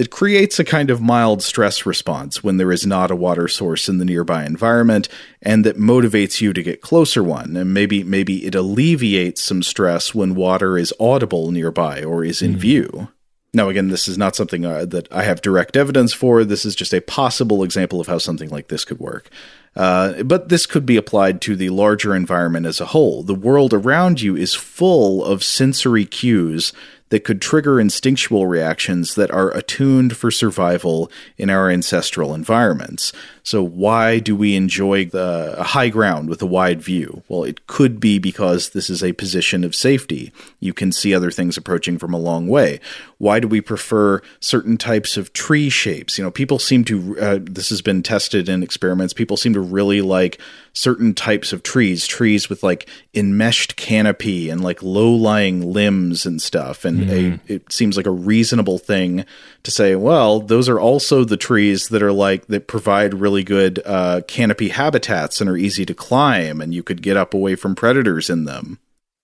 [0.00, 3.86] that creates a kind of mild stress response when there is not a water source
[3.86, 5.10] in the nearby environment
[5.42, 10.14] and that motivates you to get closer one and maybe maybe it alleviates some stress
[10.14, 12.56] when water is audible nearby or is in mm.
[12.56, 13.08] view
[13.52, 16.74] now again this is not something uh, that i have direct evidence for this is
[16.74, 19.28] just a possible example of how something like this could work
[19.76, 23.22] uh, but this could be applied to the larger environment as a whole.
[23.22, 26.72] The world around you is full of sensory cues
[27.10, 33.12] that could trigger instinctual reactions that are attuned for survival in our ancestral environments.
[33.42, 37.22] So, why do we enjoy the high ground with a wide view?
[37.28, 40.32] Well, it could be because this is a position of safety.
[40.60, 42.80] You can see other things approaching from a long way.
[43.18, 46.16] Why do we prefer certain types of tree shapes?
[46.16, 49.60] You know, people seem to, uh, this has been tested in experiments, people seem to
[49.60, 50.40] really like
[50.72, 56.40] certain types of trees, trees with like enmeshed canopy and like low lying limbs and
[56.40, 56.84] stuff.
[56.84, 57.52] And mm-hmm.
[57.52, 59.24] a, it seems like a reasonable thing
[59.62, 63.82] to say, well, those are also the trees that are like, that provide really good
[63.84, 67.74] uh, canopy habitats and are easy to climb, and you could get up away from
[67.74, 68.78] predators in them.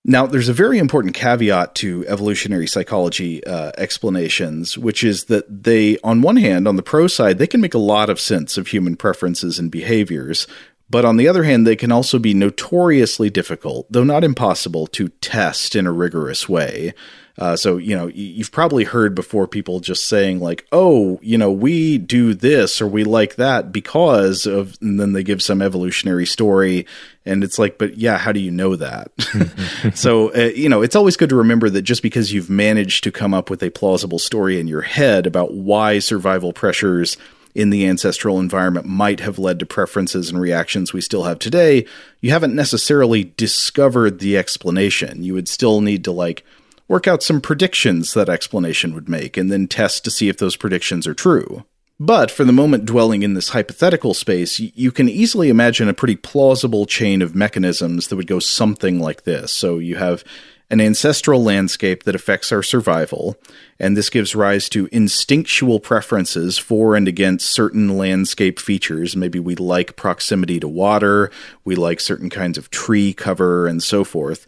[0.08, 5.98] Now, there's a very important caveat to evolutionary psychology uh, explanations, which is that they,
[6.04, 8.68] on one hand, on the pro side, they can make a lot of sense of
[8.68, 10.46] human preferences and behaviors,
[10.88, 15.08] but on the other hand, they can also be notoriously difficult, though not impossible, to
[15.08, 16.94] test in a rigorous way.
[17.38, 21.52] Uh, so, you know, you've probably heard before people just saying, like, oh, you know,
[21.52, 26.24] we do this or we like that because of, and then they give some evolutionary
[26.24, 26.86] story.
[27.26, 29.10] And it's like, but yeah, how do you know that?
[29.94, 33.12] so, uh, you know, it's always good to remember that just because you've managed to
[33.12, 37.18] come up with a plausible story in your head about why survival pressures
[37.56, 41.86] in the ancestral environment might have led to preferences and reactions we still have today,
[42.20, 45.22] you haven't necessarily discovered the explanation.
[45.22, 46.44] You would still need to like
[46.86, 50.54] work out some predictions that explanation would make and then test to see if those
[50.54, 51.64] predictions are true.
[51.98, 56.16] But for the moment dwelling in this hypothetical space, you can easily imagine a pretty
[56.16, 59.50] plausible chain of mechanisms that would go something like this.
[59.50, 60.22] So you have
[60.70, 63.36] an ancestral landscape that affects our survival,
[63.78, 69.14] and this gives rise to instinctual preferences for and against certain landscape features.
[69.14, 71.30] Maybe we like proximity to water,
[71.64, 74.46] we like certain kinds of tree cover, and so forth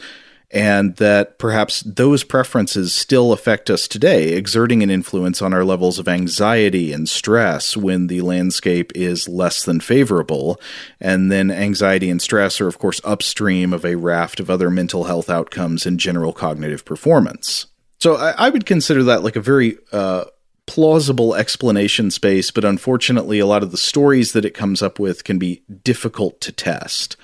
[0.50, 5.98] and that perhaps those preferences still affect us today, exerting an influence on our levels
[5.98, 10.58] of anxiety and stress when the landscape is less than favorable.
[11.00, 15.04] And then anxiety and stress are, of course, upstream of a raft of other mental
[15.04, 17.66] health outcomes and general cognitive performance.
[18.00, 20.24] So I, I would consider that like a very uh,
[20.66, 25.24] plausible explanation space, but unfortunately, a lot of the stories that it comes up with
[25.24, 27.16] can be difficult to test.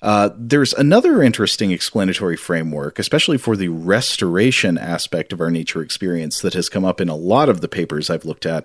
[0.00, 6.40] Uh, there's another interesting explanatory framework, especially for the restoration aspect of our nature experience,
[6.40, 8.64] that has come up in a lot of the papers I've looked at.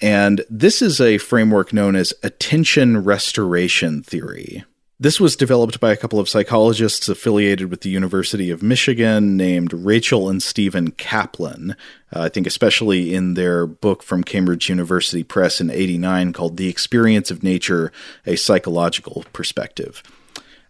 [0.00, 4.64] And this is a framework known as attention restoration theory.
[4.98, 9.74] This was developed by a couple of psychologists affiliated with the University of Michigan named
[9.74, 11.76] Rachel and Stephen Kaplan.
[12.14, 16.70] Uh, I think, especially in their book from Cambridge University Press in 89 called The
[16.70, 17.92] Experience of Nature
[18.24, 20.02] A Psychological Perspective.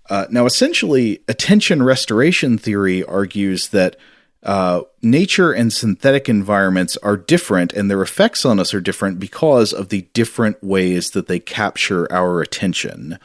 [0.08, 3.96] Uh, now, essentially, attention restoration theory argues that
[4.42, 9.72] uh, nature and synthetic environments are different and their effects on us are different because
[9.72, 13.18] of the different ways that they capture our attention.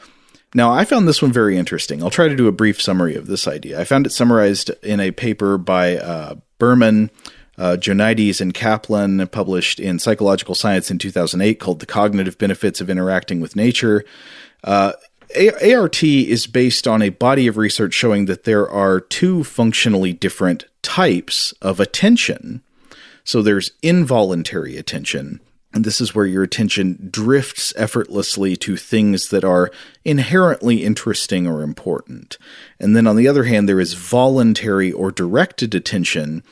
[0.54, 2.02] Now, I found this one very interesting.
[2.02, 3.80] I'll try to do a brief summary of this idea.
[3.80, 7.10] I found it summarized in a paper by uh, Berman,
[7.56, 12.90] uh, Jonides, and Kaplan, published in Psychological Science in 2008, called The Cognitive Benefits of
[12.90, 14.04] Interacting with Nature.
[14.64, 14.92] Uh,
[15.34, 20.12] a- ART is based on a body of research showing that there are two functionally
[20.12, 22.62] different types of attention.
[23.24, 25.40] So there's involuntary attention,
[25.72, 29.70] and this is where your attention drifts effortlessly to things that are
[30.04, 32.36] inherently interesting or important.
[32.80, 36.42] And then on the other hand, there is voluntary or directed attention,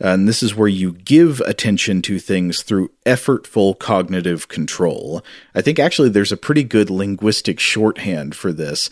[0.00, 5.22] and this is where you give attention to things through effortful cognitive control.
[5.54, 8.88] I think actually there's a pretty good linguistic shorthand for this.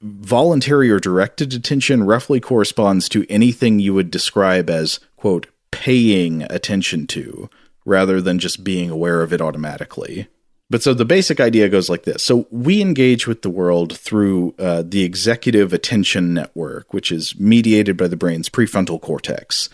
[0.00, 7.06] Voluntary or directed attention roughly corresponds to anything you would describe as, quote, paying attention
[7.08, 7.50] to,
[7.84, 10.28] rather than just being aware of it automatically.
[10.70, 12.22] But so the basic idea goes like this.
[12.22, 17.96] So we engage with the world through uh, the executive attention network, which is mediated
[17.96, 19.70] by the brain's prefrontal cortex.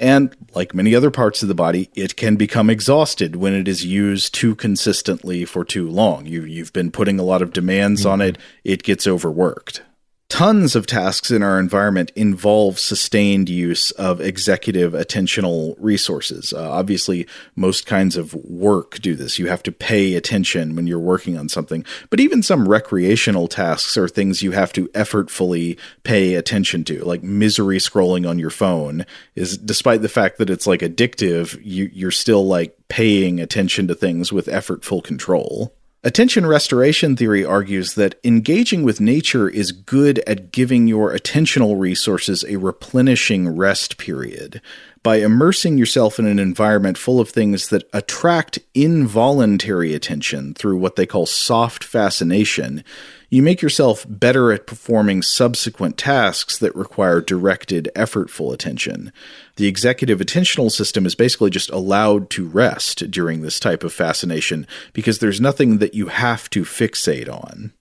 [0.00, 3.84] And like many other parts of the body, it can become exhausted when it is
[3.84, 6.24] used too consistently for too long.
[6.26, 8.10] You, you've been putting a lot of demands mm-hmm.
[8.10, 9.82] on it, it gets overworked
[10.30, 16.54] tons of tasks in our environment involve sustained use of executive attentional resources.
[16.54, 17.26] Uh, obviously,
[17.56, 19.38] most kinds of work do this.
[19.38, 21.84] You have to pay attention when you're working on something.
[22.08, 27.24] But even some recreational tasks are things you have to effortfully pay attention to, like
[27.24, 29.04] misery scrolling on your phone
[29.34, 33.94] is despite the fact that it's like addictive, you, you're still like paying attention to
[33.96, 35.74] things with effortful control.
[36.02, 42.42] Attention restoration theory argues that engaging with nature is good at giving your attentional resources
[42.48, 44.62] a replenishing rest period.
[45.02, 50.96] By immersing yourself in an environment full of things that attract involuntary attention through what
[50.96, 52.84] they call soft fascination,
[53.30, 59.12] you make yourself better at performing subsequent tasks that require directed, effortful attention.
[59.56, 64.66] The executive attentional system is basically just allowed to rest during this type of fascination
[64.92, 67.72] because there's nothing that you have to fixate on.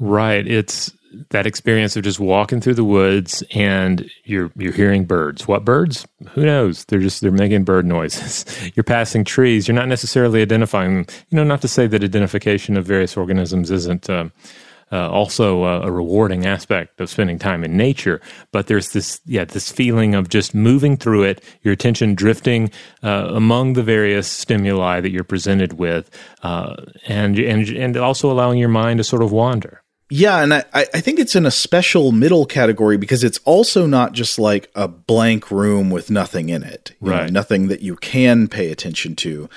[0.00, 0.46] Right.
[0.48, 0.90] It's
[1.30, 5.46] that experience of just walking through the woods and you're you're hearing birds.
[5.48, 6.06] What birds?
[6.30, 6.84] Who knows?
[6.86, 8.44] They're just they're making bird noises.
[8.74, 9.68] you're passing trees.
[9.68, 10.94] You're not necessarily identifying.
[10.94, 11.06] Them.
[11.30, 14.08] You know, not to say that identification of various organisms isn't.
[14.08, 14.28] Uh,
[14.92, 18.20] uh, also a, a, rewarding aspect of spending time in nature.
[18.52, 22.70] But there's this, yeah, this feeling of just moving through it, your attention drifting
[23.02, 26.10] uh, among the various stimuli that you're presented with,
[26.42, 26.76] uh,
[27.08, 29.81] and and and also allowing your mind to sort of wander.
[30.14, 34.12] Yeah, and I, I think it's in a special middle category because it's also not
[34.12, 37.28] just like a blank room with nothing in it, right?
[37.28, 39.48] Know, nothing that you can pay attention to.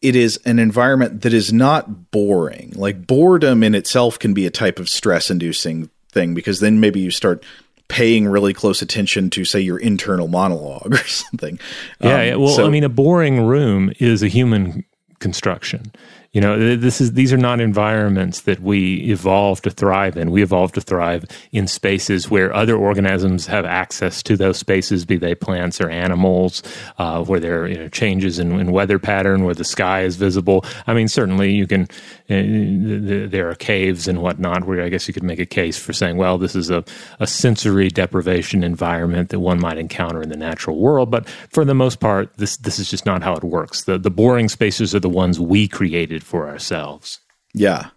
[0.00, 2.72] It is an environment that is not boring.
[2.76, 7.10] Like boredom in itself can be a type of stress-inducing thing because then maybe you
[7.10, 7.44] start
[7.88, 11.60] paying really close attention to say your internal monologue or something.
[12.00, 12.34] Yeah, um, yeah.
[12.36, 14.82] well, so, I mean, a boring room is a human
[15.18, 15.92] construction.
[16.32, 20.30] You know, this is these are not environments that we evolved to thrive in.
[20.30, 25.16] We evolved to thrive in spaces where other organisms have access to those spaces, be
[25.16, 26.62] they plants or animals,
[26.98, 30.14] uh, where there are you know, changes in, in, weather pattern, where the sky is
[30.14, 30.64] visible.
[30.86, 31.88] I mean, certainly you can.
[32.30, 35.92] Uh, there are caves and whatnot where I guess you could make a case for
[35.92, 36.84] saying, well, this is a,
[37.18, 41.10] a sensory deprivation environment that one might encounter in the natural world.
[41.10, 43.82] But for the most part, this this is just not how it works.
[43.82, 47.20] The the boring spaces are the ones we created created for ourselves.
[47.54, 47.90] Yeah.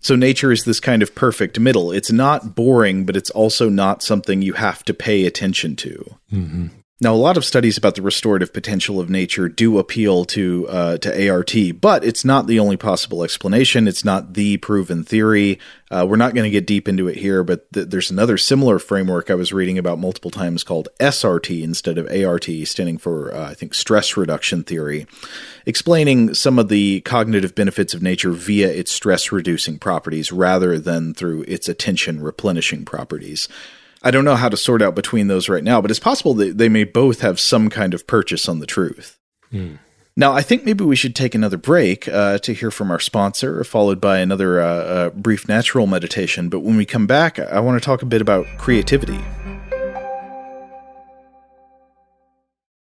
[0.00, 1.90] So nature is this kind of perfect middle.
[1.90, 6.18] It's not boring, but it's also not something you have to pay attention to.
[6.32, 6.66] Mm-hmm.
[7.00, 10.98] Now, a lot of studies about the restorative potential of nature do appeal to uh,
[10.98, 13.86] to ART, but it's not the only possible explanation.
[13.86, 15.60] It's not the proven theory.
[15.92, 18.80] Uh, we're not going to get deep into it here, but th- there's another similar
[18.80, 23.50] framework I was reading about multiple times called SRT instead of ART, standing for uh,
[23.50, 25.06] I think stress reduction theory,
[25.66, 31.14] explaining some of the cognitive benefits of nature via its stress reducing properties rather than
[31.14, 33.48] through its attention replenishing properties.
[34.02, 36.58] I don't know how to sort out between those right now, but it's possible that
[36.58, 39.18] they may both have some kind of purchase on the truth.
[39.52, 39.78] Mm.
[40.16, 43.62] Now, I think maybe we should take another break uh, to hear from our sponsor,
[43.64, 46.48] followed by another uh, uh, brief natural meditation.
[46.48, 49.20] But when we come back, I want to talk a bit about creativity.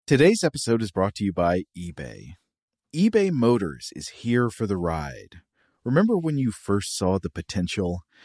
[0.07, 2.35] Today's episode is brought to you by eBay.
[2.95, 5.41] eBay Motors is here for the ride.
[5.83, 8.01] Remember when you first saw the potential?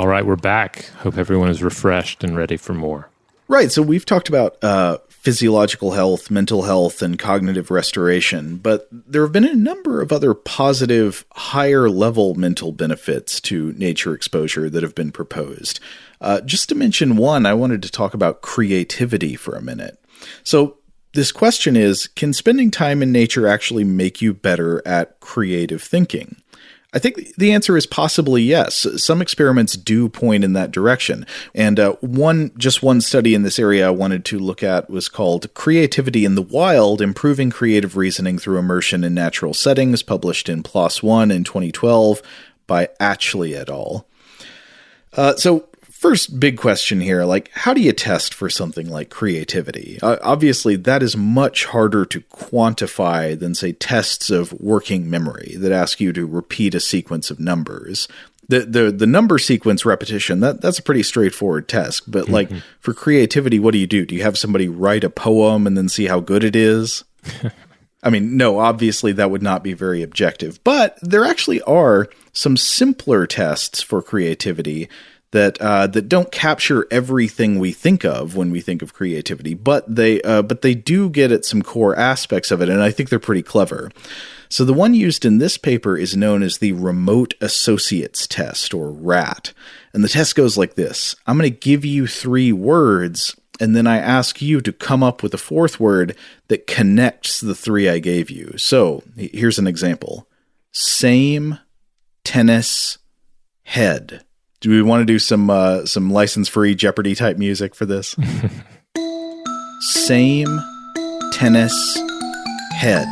[0.00, 0.86] All right, we're back.
[1.00, 3.10] Hope everyone is refreshed and ready for more.
[3.48, 3.70] Right.
[3.70, 9.32] So we've talked about uh, physiological health, mental health, and cognitive restoration, but there have
[9.32, 14.94] been a number of other positive, higher level mental benefits to nature exposure that have
[14.94, 15.80] been proposed.
[16.22, 20.02] Uh, just to mention one, I wanted to talk about creativity for a minute.
[20.44, 20.78] So,
[21.12, 26.40] this question is Can spending time in nature actually make you better at creative thinking?
[26.92, 28.86] I think the answer is possibly yes.
[28.96, 31.24] Some experiments do point in that direction.
[31.54, 35.08] And uh, one, just one study in this area I wanted to look at was
[35.08, 40.64] called Creativity in the Wild Improving Creative Reasoning Through Immersion in Natural Settings, published in
[40.64, 42.22] PLOS One in 2012
[42.66, 44.06] by Atchley et al.
[45.12, 45.68] Uh, so,
[46.00, 49.98] first big question here like how do you test for something like creativity?
[50.02, 55.72] Uh, obviously that is much harder to quantify than say tests of working memory that
[55.72, 58.08] ask you to repeat a sequence of numbers.
[58.48, 62.60] The the, the number sequence repetition that that's a pretty straightforward test but like mm-hmm.
[62.80, 64.06] for creativity what do you do?
[64.06, 67.04] Do you have somebody write a poem and then see how good it is?
[68.02, 72.56] I mean, no, obviously that would not be very objective, but there actually are some
[72.56, 74.88] simpler tests for creativity
[75.32, 79.94] that uh, that don't capture everything we think of when we think of creativity, but
[79.94, 83.08] they uh, but they do get at some core aspects of it, and I think
[83.08, 83.90] they're pretty clever.
[84.48, 88.90] So the one used in this paper is known as the Remote Associates Test, or
[88.90, 89.52] RAT,
[89.92, 93.86] and the test goes like this: I'm going to give you three words, and then
[93.86, 96.16] I ask you to come up with a fourth word
[96.48, 98.54] that connects the three I gave you.
[98.56, 100.28] So here's an example:
[100.72, 101.60] same,
[102.24, 102.98] tennis,
[103.62, 104.24] head
[104.60, 108.14] do we want to do some uh, some license free Jeopardy type music for this?
[109.80, 110.48] Same
[111.32, 111.98] tennis
[112.74, 113.08] head.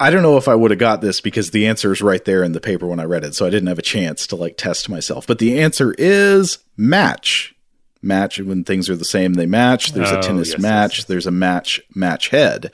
[0.00, 2.42] I don't know if I would have got this because the answer is right there
[2.42, 4.56] in the paper when I read it, so I didn't have a chance to like
[4.56, 5.26] test myself.
[5.26, 7.54] But the answer is match.
[8.02, 9.92] Match when things are the same, they match.
[9.92, 10.98] There's oh, a tennis yes, match.
[10.98, 11.04] Yes.
[11.06, 12.70] There's a match match head.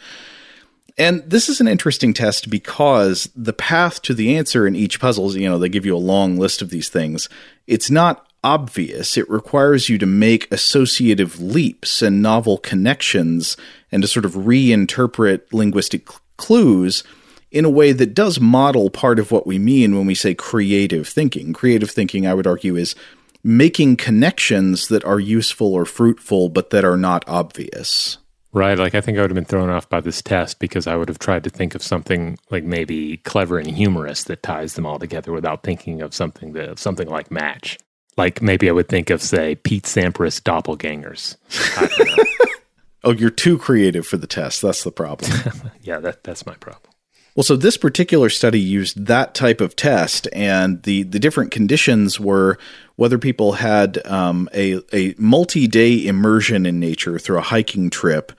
[1.00, 5.34] And this is an interesting test because the path to the answer in each puzzle,
[5.34, 7.26] you know, they give you a long list of these things.
[7.66, 9.16] It's not obvious.
[9.16, 13.56] It requires you to make associative leaps and novel connections
[13.90, 17.02] and to sort of reinterpret linguistic clues
[17.50, 21.08] in a way that does model part of what we mean when we say creative
[21.08, 21.54] thinking.
[21.54, 22.94] Creative thinking, I would argue, is
[23.42, 28.18] making connections that are useful or fruitful, but that are not obvious.
[28.52, 28.78] Right.
[28.78, 31.08] Like I think I would have been thrown off by this test because I would
[31.08, 34.98] have tried to think of something like maybe clever and humorous that ties them all
[34.98, 37.78] together without thinking of something that something like match.
[38.16, 41.36] Like maybe I would think of say Pete Sampras doppelgangers.
[43.04, 44.62] oh, you're too creative for the test.
[44.62, 45.30] That's the problem.
[45.82, 46.90] yeah, that that's my problem.
[47.36, 52.18] Well, so this particular study used that type of test, and the, the different conditions
[52.18, 52.58] were
[52.96, 58.32] whether people had um, a, a multi day immersion in nature through a hiking trip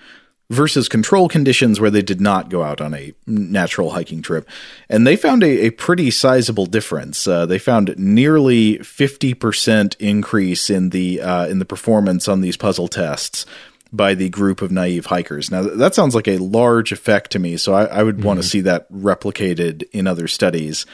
[0.52, 4.48] versus control conditions where they did not go out on a natural hiking trip.
[4.90, 7.26] And they found a, a pretty sizable difference.
[7.26, 12.90] Uh, they found nearly 50% increase in the uh, in the performance on these puzzle
[12.90, 13.46] tests
[13.92, 15.52] by the group of naive hikers.
[15.52, 18.26] Now, that sounds like a large effect to me, so I, I would mm-hmm.
[18.28, 20.86] want to see that replicated in other studies.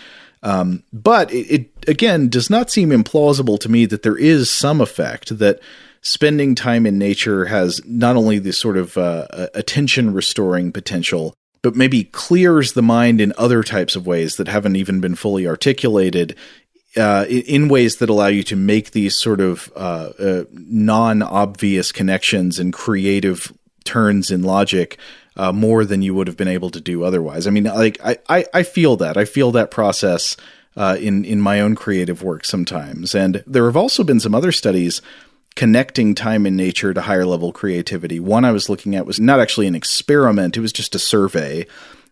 [0.43, 4.81] Um, but it, it, again does not seem implausible to me that there is some
[4.81, 5.59] effect that
[6.01, 11.33] spending time in nature has not only this sort of uh, attention restoring potential,
[11.63, 15.47] but maybe clears the mind in other types of ways that haven't even been fully
[15.47, 16.35] articulated
[16.95, 22.59] uh, in ways that allow you to make these sort of uh, uh, non-obvious connections
[22.59, 23.51] and creative
[23.83, 24.97] turns in logic
[25.35, 27.47] uh, more than you would have been able to do otherwise.
[27.47, 30.35] I mean, like I, I, I feel that I feel that process
[30.75, 34.51] uh, in in my own creative work sometimes, and there have also been some other
[34.51, 35.01] studies
[35.55, 38.19] connecting time in nature to higher level creativity.
[38.19, 41.65] One I was looking at was not actually an experiment; it was just a survey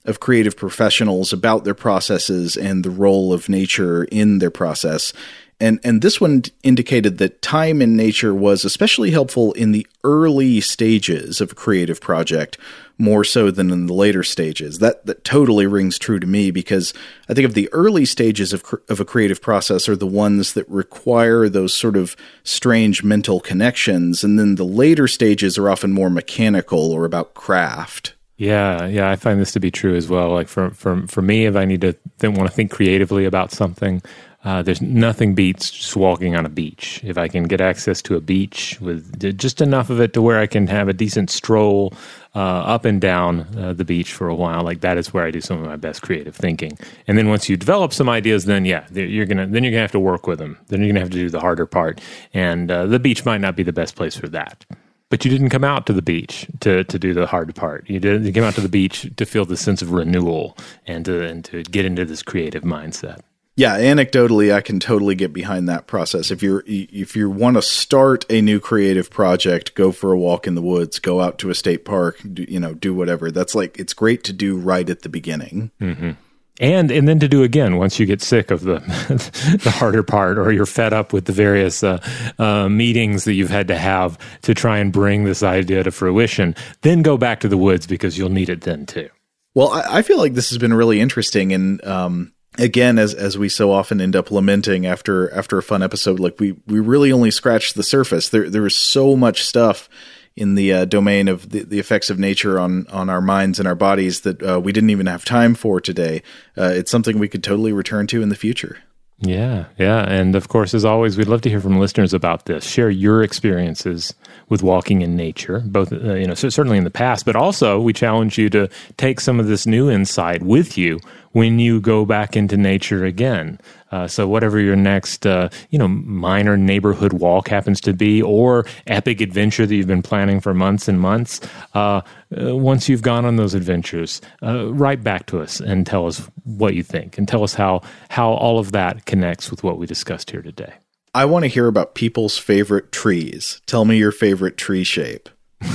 [0.05, 5.13] of creative professionals about their processes and the role of nature in their process.
[5.59, 10.59] And and this one indicated that time in nature was especially helpful in the early
[10.59, 12.57] stages of a creative project,
[12.97, 14.79] more so than in the later stages.
[14.79, 16.93] That that totally rings true to me because
[17.29, 20.67] I think of the early stages of of a creative process are the ones that
[20.67, 26.09] require those sort of strange mental connections, and then the later stages are often more
[26.09, 28.14] mechanical or about craft.
[28.37, 30.29] Yeah, yeah, I find this to be true as well.
[30.31, 33.51] Like for for for me, if I need to then want to think creatively about
[33.51, 34.01] something,
[34.43, 36.99] uh, there's nothing beats just walking on a beach.
[37.05, 40.37] If I can get access to a beach with just enough of it to where
[40.37, 41.93] I can have a decent stroll
[42.35, 45.31] uh, up and down uh, the beach for a while, like that is where I
[45.31, 46.77] do some of my best creative thinking.
[47.07, 49.93] And then once you develop some ideas, then yeah, you're gonna then you're gonna have
[49.93, 50.57] to work with them.
[50.67, 52.01] Then you're gonna have to do the harder part,
[52.33, 54.65] and uh, the beach might not be the best place for that.
[55.09, 57.89] But you didn't come out to the beach to, to do the hard part.
[57.89, 61.05] You didn't You came out to the beach to feel the sense of renewal and
[61.05, 63.21] to and to get into this creative mindset.
[63.57, 66.29] Yeah, anecdotally, I can totally get behind that process.
[66.29, 70.45] If you're if you want to start a new creative project, go for a walk
[70.45, 73.31] in the woods, go out to a state park, do, you know, do whatever.
[73.31, 75.71] That's like it's great to do right at the beginning.
[75.79, 76.11] Mm-hmm.
[76.59, 78.79] And and then to do again once you get sick of the
[79.63, 81.97] the harder part or you're fed up with the various uh,
[82.39, 86.55] uh, meetings that you've had to have to try and bring this idea to fruition
[86.81, 89.09] then go back to the woods because you'll need it then too.
[89.53, 93.37] Well i, I feel like this has been really interesting and um, again as as
[93.37, 97.11] we so often end up lamenting after after a fun episode like we we really
[97.11, 98.29] only scratched the surface.
[98.29, 99.89] There there is so much stuff
[100.35, 103.67] in the uh, domain of the, the, effects of nature on on our minds and
[103.67, 106.21] our bodies that uh, we didn't even have time for today.
[106.57, 108.79] Uh, it's something we could totally return to in the future.
[109.19, 112.65] Yeah, yeah, and of course, as always, we'd love to hear from listeners about this.
[112.65, 114.13] Share your experiences
[114.49, 117.79] with walking in nature, both uh, you know, so certainly in the past, but also
[117.79, 120.99] we challenge you to take some of this new insight with you
[121.31, 123.59] when you go back into nature again.
[123.91, 128.65] Uh, so whatever your next, uh, you know, minor neighborhood walk happens to be, or
[128.87, 131.41] epic adventure that you've been planning for months and months,
[131.73, 132.01] uh,
[132.37, 136.29] uh once you've gone on those adventures, uh, write back to us and tell us
[136.43, 139.85] what you think, and tell us how how all of that connects with what we
[139.85, 140.73] discussed here today.
[141.15, 143.61] I want to hear about people's favorite trees.
[143.65, 145.29] Tell me your favorite tree shape.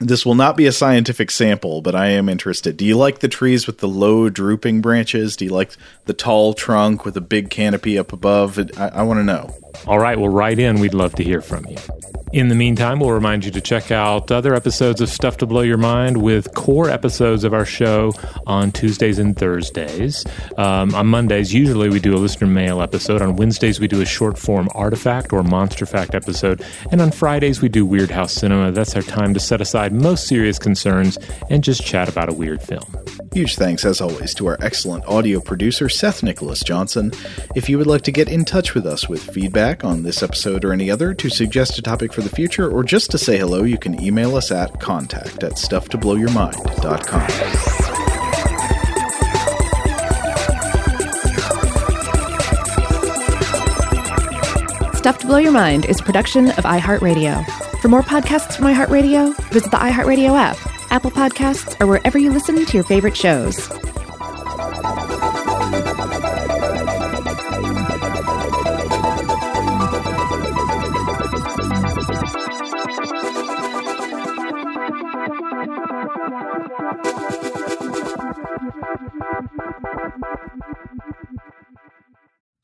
[0.00, 2.76] This will not be a scientific sample, but I am interested.
[2.76, 5.36] Do you like the trees with the low drooping branches?
[5.36, 5.72] Do you like
[6.04, 8.60] the tall trunk with a big canopy up above?
[8.78, 9.52] I, I want to know.
[9.86, 10.80] All right, well, write in.
[10.80, 11.76] We'd love to hear from you.
[12.32, 15.62] In the meantime, we'll remind you to check out other episodes of Stuff to Blow
[15.62, 18.12] Your Mind with core episodes of our show
[18.46, 20.26] on Tuesdays and Thursdays.
[20.58, 23.22] Um, on Mondays, usually we do a listener mail episode.
[23.22, 26.62] On Wednesdays, we do a short form artifact or monster fact episode.
[26.92, 28.72] And on Fridays, we do Weird House Cinema.
[28.72, 31.16] That's our time to set aside most serious concerns
[31.48, 32.84] and just chat about a weird film.
[33.32, 37.12] Huge thanks, as always, to our excellent audio producer, Seth Nicholas Johnson.
[37.54, 39.32] If you would like to get in touch with us with
[39.68, 42.82] feedback on this episode or any other, to suggest a topic for the future, or
[42.82, 47.28] just to say hello, you can email us at contact at stufftoblowyourmind.com.
[54.94, 57.44] Stuff to Blow Your Mind is a production of iHeartRadio.
[57.80, 60.56] For more podcasts from iHeartRadio, visit the iHeartRadio app,
[60.90, 63.68] Apple Podcasts, or wherever you listen to your favorite shows.